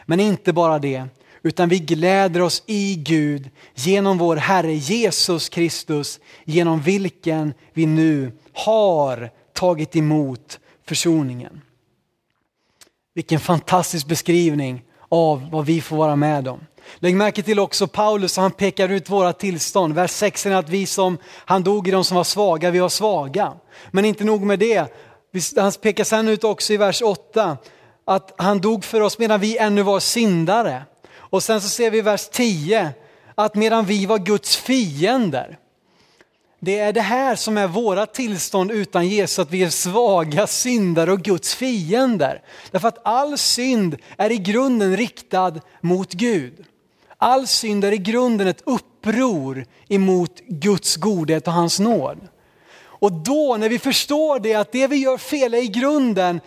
Men 0.07 0.20
inte 0.20 0.53
bara 0.53 0.79
det, 0.79 1.05
utan 1.48 1.68
vi 1.68 1.78
gläder 1.78 2.42
oss 2.42 2.62
i 2.66 2.94
Gud 2.94 3.50
genom 3.74 4.18
vår 4.18 4.37
Herre 4.37 4.74
Jesus 4.74 5.48
Kristus, 5.48 6.20
genom 6.44 6.80
vilken 6.80 7.54
vi 7.72 7.87
nu 7.87 8.32
har 8.52 9.30
tagit 9.52 9.96
emot 9.96 10.58
försoningen. 10.87 11.61
Vilken 13.14 13.40
fantastisk 13.40 14.06
beskrivning 14.06 14.82
av 15.08 15.50
vad 15.50 15.66
vi 15.66 15.80
får 15.80 15.96
vara 15.96 16.16
med 16.16 16.48
om. 16.48 16.61
Lägg 16.98 17.16
märke 17.16 17.42
till 17.42 17.61
också 17.61 17.87
Paulus, 17.87 18.37
han 18.37 18.50
pekar 18.50 18.88
ut 18.88 19.11
våra 19.11 19.32
tillstånd. 19.32 19.94
Vers 19.94 20.11
6 20.11 20.46
är 20.46 20.50
att 20.50 20.68
vi 20.68 20.87
som, 20.87 21.18
han 21.24 21.62
dog 21.62 21.88
i 21.88 21.90
de 21.90 22.04
som 22.04 22.16
var 22.16 22.24
svaga, 22.24 22.70
vi 22.70 22.78
var 22.78 22.88
svaga. 22.88 23.52
Men 23.90 24.04
inte 24.04 24.24
nog 24.24 24.42
med 24.42 24.58
det, 24.58 24.92
han 25.56 25.72
pekar 25.72 26.04
sen 26.04 26.28
ut 26.28 26.44
också 26.44 26.72
i 26.72 26.76
vers 26.76 27.02
8 27.02 27.56
att 28.04 28.34
han 28.38 28.61
dog 28.61 28.84
för 28.84 29.00
oss 29.00 29.18
medan 29.18 29.40
vi 29.40 29.58
ännu 29.58 29.82
var 29.82 30.00
syndare. 30.00 30.82
Och 31.31 31.43
sen 31.43 31.61
så 31.61 31.69
ser 31.69 31.91
vi 31.91 31.99
i 31.99 32.03
vers 32.03 32.29
10 32.33 32.91
att 33.35 33.55
medan 33.55 33.85
vi 33.85 34.07
var 34.07 34.19
Guds 34.19 34.57
fiender. 34.57 35.59
Det 36.61 36.79
är 36.79 36.93
det 36.93 37.01
här 37.01 37.37
som 37.37 37.59
är 37.59 37.67
våra 37.67 38.07
tillstånd 38.07 38.71
utan 38.71 39.09
Jesus, 39.09 39.38
att 39.38 39.51
vi 39.51 39.62
är 39.62 39.71
svaga 39.71 40.47
syndare 40.47 41.12
och 41.12 41.23
Guds 41.23 41.55
fiender. 41.55 42.43
Därför 42.71 42.88
att 42.88 42.99
all 43.05 43.38
synd 43.38 43.97
är 44.17 44.33
i 44.33 44.38
grunden 44.38 44.97
riktad 44.97 45.55
mot 45.81 46.12
Gud. 46.12 46.64
All 47.19 47.47
synd 47.47 47.85
är 47.85 47.93
i 47.93 47.99
grunden 47.99 48.47
ett 48.47 48.62
uppror 48.67 49.67
emot 49.88 50.41
Guds 50.47 50.97
godhet 50.97 51.47
och 51.47 51.53
hans 51.53 51.81
nåd. 51.81 52.19
Och 52.81 53.12
då 53.12 53.57
när 53.57 53.69
vi 53.69 53.79
förstår 53.79 54.41
det, 54.41 54.55
att 54.55 54.73
det 54.73 54.87
vi 54.87 54.97
gör 54.97 55.19
fel 55.19 55.55
är 55.55 55.62
i 55.62 55.69
grunden 55.69 56.41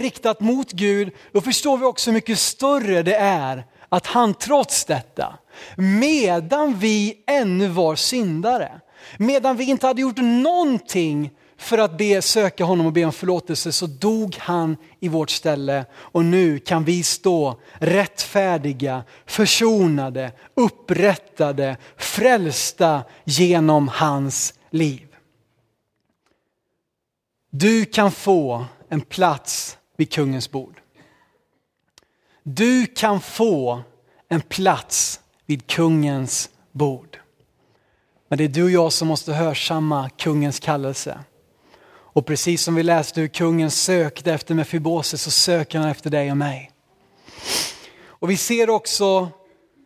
riktat 0.00 0.40
mot 0.40 0.72
Gud, 0.72 1.12
då 1.32 1.40
förstår 1.40 1.78
vi 1.78 1.84
också 1.84 2.10
hur 2.10 2.14
mycket 2.14 2.38
större 2.38 3.02
det 3.02 3.16
är 3.16 3.64
att 3.88 4.06
han 4.06 4.34
trots 4.34 4.84
detta, 4.84 5.38
medan 5.76 6.78
vi 6.78 7.22
ännu 7.26 7.68
var 7.68 7.96
syndare, 7.96 8.80
medan 9.18 9.56
vi 9.56 9.64
inte 9.64 9.86
hade 9.86 10.02
gjort 10.02 10.16
någonting 10.16 11.30
för 11.58 11.78
att 11.78 11.98
be, 11.98 12.22
söka 12.22 12.64
honom 12.64 12.86
och 12.86 12.92
be 12.92 13.04
om 13.04 13.12
förlåtelse 13.12 13.72
så 13.72 13.86
dog 13.86 14.36
han 14.38 14.76
i 15.00 15.08
vårt 15.08 15.30
ställe 15.30 15.84
och 15.94 16.24
nu 16.24 16.58
kan 16.58 16.84
vi 16.84 17.02
stå 17.02 17.60
rättfärdiga, 17.72 19.04
försonade, 19.26 20.32
upprättade, 20.54 21.76
frälsta 21.96 23.02
genom 23.24 23.88
hans 23.88 24.54
liv. 24.70 25.06
Du 27.50 27.84
kan 27.84 28.12
få 28.12 28.64
en 28.88 29.00
plats 29.00 29.78
vid 29.96 30.12
kungens 30.12 30.50
bord. 30.50 30.80
Du 32.48 32.86
kan 32.86 33.20
få 33.20 33.82
en 34.28 34.40
plats 34.40 35.20
vid 35.46 35.66
kungens 35.66 36.50
bord. 36.72 37.18
Men 38.28 38.38
det 38.38 38.44
är 38.44 38.48
du 38.48 38.62
och 38.62 38.70
jag 38.70 38.92
som 38.92 39.08
måste 39.08 39.32
hörsamma 39.32 40.10
kungens 40.10 40.60
kallelse. 40.60 41.18
Och 41.88 42.26
precis 42.26 42.62
som 42.62 42.74
vi 42.74 42.82
läste 42.82 43.20
hur 43.20 43.28
kungen 43.28 43.70
sökte 43.70 44.32
efter 44.32 44.54
Mefibose 44.54 45.18
så 45.18 45.30
söker 45.30 45.78
han 45.78 45.88
efter 45.88 46.10
dig 46.10 46.30
och 46.30 46.36
mig. 46.36 46.70
Och 48.06 48.30
vi 48.30 48.36
ser 48.36 48.70
också, 48.70 49.28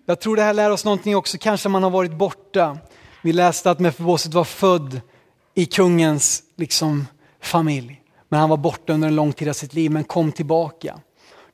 jag 0.06 0.20
tror 0.20 0.36
det 0.36 0.42
här 0.42 0.54
lär 0.54 0.70
oss 0.70 0.84
någonting 0.84 1.16
också, 1.16 1.38
kanske 1.38 1.68
man 1.68 1.82
har 1.82 1.90
varit 1.90 2.12
borta. 2.12 2.78
Vi 3.22 3.32
läste 3.32 3.70
att 3.70 3.78
Mefiboset 3.78 4.34
var 4.34 4.44
född 4.44 5.00
i 5.54 5.66
kungens 5.66 6.42
liksom, 6.56 7.06
familj. 7.40 8.02
Men 8.28 8.40
han 8.40 8.48
var 8.50 8.56
borta 8.56 8.92
under 8.92 9.08
en 9.08 9.16
lång 9.16 9.32
tid 9.32 9.48
av 9.48 9.52
sitt 9.52 9.74
liv 9.74 9.90
men 9.90 10.04
kom 10.04 10.32
tillbaka. 10.32 11.00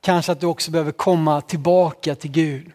Kanske 0.00 0.32
att 0.32 0.40
du 0.40 0.46
också 0.46 0.70
behöver 0.70 0.92
komma 0.92 1.40
tillbaka 1.40 2.14
till 2.14 2.30
Gud. 2.30 2.72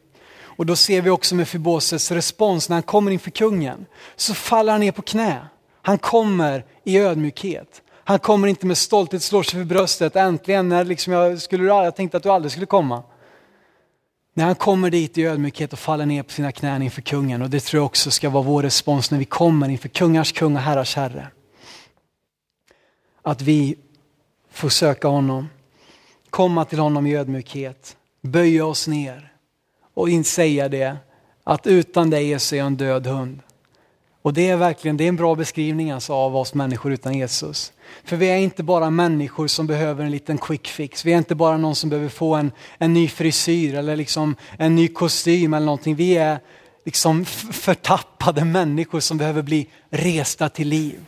Och 0.61 0.65
då 0.65 0.75
ser 0.75 1.01
vi 1.01 1.09
också 1.09 1.35
med 1.35 1.47
Fiboses 1.47 2.11
respons 2.11 2.69
när 2.69 2.75
han 2.75 2.83
kommer 2.83 3.11
inför 3.11 3.31
kungen. 3.31 3.85
Så 4.15 4.33
faller 4.33 4.71
han 4.71 4.81
ner 4.81 4.91
på 4.91 5.01
knä. 5.01 5.47
Han 5.81 5.97
kommer 5.97 6.65
i 6.83 6.97
ödmjukhet. 6.97 7.81
Han 8.03 8.19
kommer 8.19 8.47
inte 8.47 8.65
med 8.65 8.77
stolthet, 8.77 9.23
slår 9.23 9.43
sig 9.43 9.59
för 9.59 9.65
bröstet. 9.65 10.15
Äntligen, 10.15 10.69
när 10.69 10.83
liksom 10.83 11.13
jag, 11.13 11.41
skulle, 11.41 11.63
jag 11.63 11.95
tänkte 11.95 12.17
att 12.17 12.23
du 12.23 12.29
aldrig 12.29 12.51
skulle 12.51 12.65
komma. 12.65 13.03
När 14.33 14.45
han 14.45 14.55
kommer 14.55 14.89
dit 14.89 15.17
i 15.17 15.25
ödmjukhet 15.25 15.73
och 15.73 15.79
faller 15.79 16.05
ner 16.05 16.23
på 16.23 16.31
sina 16.31 16.51
knän 16.51 16.81
inför 16.81 17.01
kungen. 17.01 17.41
Och 17.41 17.49
det 17.49 17.59
tror 17.59 17.79
jag 17.79 17.85
också 17.85 18.11
ska 18.11 18.29
vara 18.29 18.43
vår 18.43 18.63
respons 18.63 19.11
när 19.11 19.19
vi 19.19 19.25
kommer 19.25 19.69
inför 19.69 19.89
kungars 19.89 20.31
kung 20.31 20.55
och 20.55 20.61
herrars 20.61 20.95
herre. 20.95 21.27
Att 23.21 23.41
vi 23.41 23.75
får 24.51 24.69
söka 24.69 25.07
honom, 25.07 25.49
komma 26.31 26.65
till 26.65 26.79
honom 26.79 27.07
i 27.07 27.15
ödmjukhet, 27.15 27.97
böja 28.21 28.65
oss 28.65 28.87
ner 28.87 29.31
och 29.93 30.07
säga 30.25 30.69
det 30.69 30.97
att 31.43 31.67
utan 31.67 32.09
dig 32.09 32.33
är 32.33 32.55
jag 32.55 32.67
en 32.67 32.75
död 32.75 33.07
hund. 33.07 33.39
Och 34.21 34.33
det 34.33 34.49
är 34.49 34.57
verkligen 34.57 34.97
det 34.97 35.03
är 35.03 35.07
en 35.07 35.15
bra 35.15 35.35
beskrivning 35.35 35.91
alltså 35.91 36.13
av 36.13 36.35
oss 36.35 36.53
människor 36.53 36.91
utan 36.93 37.13
Jesus. 37.13 37.73
För 38.03 38.17
vi 38.17 38.29
är 38.29 38.37
inte 38.37 38.63
bara 38.63 38.89
människor 38.89 39.47
som 39.47 39.67
behöver 39.67 40.03
en 40.03 40.11
liten 40.11 40.37
quick 40.37 40.67
fix. 40.67 41.05
Vi 41.05 41.13
är 41.13 41.17
inte 41.17 41.35
bara 41.35 41.57
någon 41.57 41.75
som 41.75 41.89
behöver 41.89 42.09
få 42.09 42.35
en, 42.35 42.51
en 42.77 42.93
ny 42.93 43.07
frisyr 43.07 43.75
eller 43.75 43.95
liksom 43.95 44.35
en 44.57 44.75
ny 44.75 44.87
kostym 44.87 45.53
eller 45.53 45.65
någonting. 45.65 45.95
Vi 45.95 46.17
är 46.17 46.39
liksom 46.85 47.25
förtappade 47.25 48.45
människor 48.45 48.99
som 48.99 49.17
behöver 49.17 49.41
bli 49.41 49.67
resta 49.89 50.49
till 50.49 50.67
liv. 50.67 50.99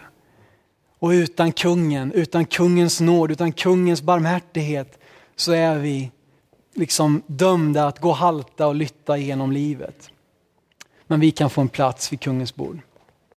Och 0.99 1.09
utan 1.09 1.51
kungen, 1.51 2.11
utan 2.11 2.45
kungens 2.45 3.01
nåd, 3.01 3.31
utan 3.31 3.51
kungens 3.51 4.01
barmhärtighet 4.01 4.99
så 5.35 5.51
är 5.51 5.79
vi 5.79 6.11
liksom 6.73 7.21
dömda 7.27 7.87
att 7.87 7.99
gå 7.99 8.11
halta 8.11 8.67
och 8.67 8.75
lytta 8.75 9.17
genom 9.17 9.51
livet. 9.51 10.09
Men 11.07 11.19
vi 11.19 11.31
kan 11.31 11.49
få 11.49 11.61
en 11.61 11.69
plats 11.69 12.13
vid 12.13 12.21
kungens 12.21 12.55
bord. 12.55 12.79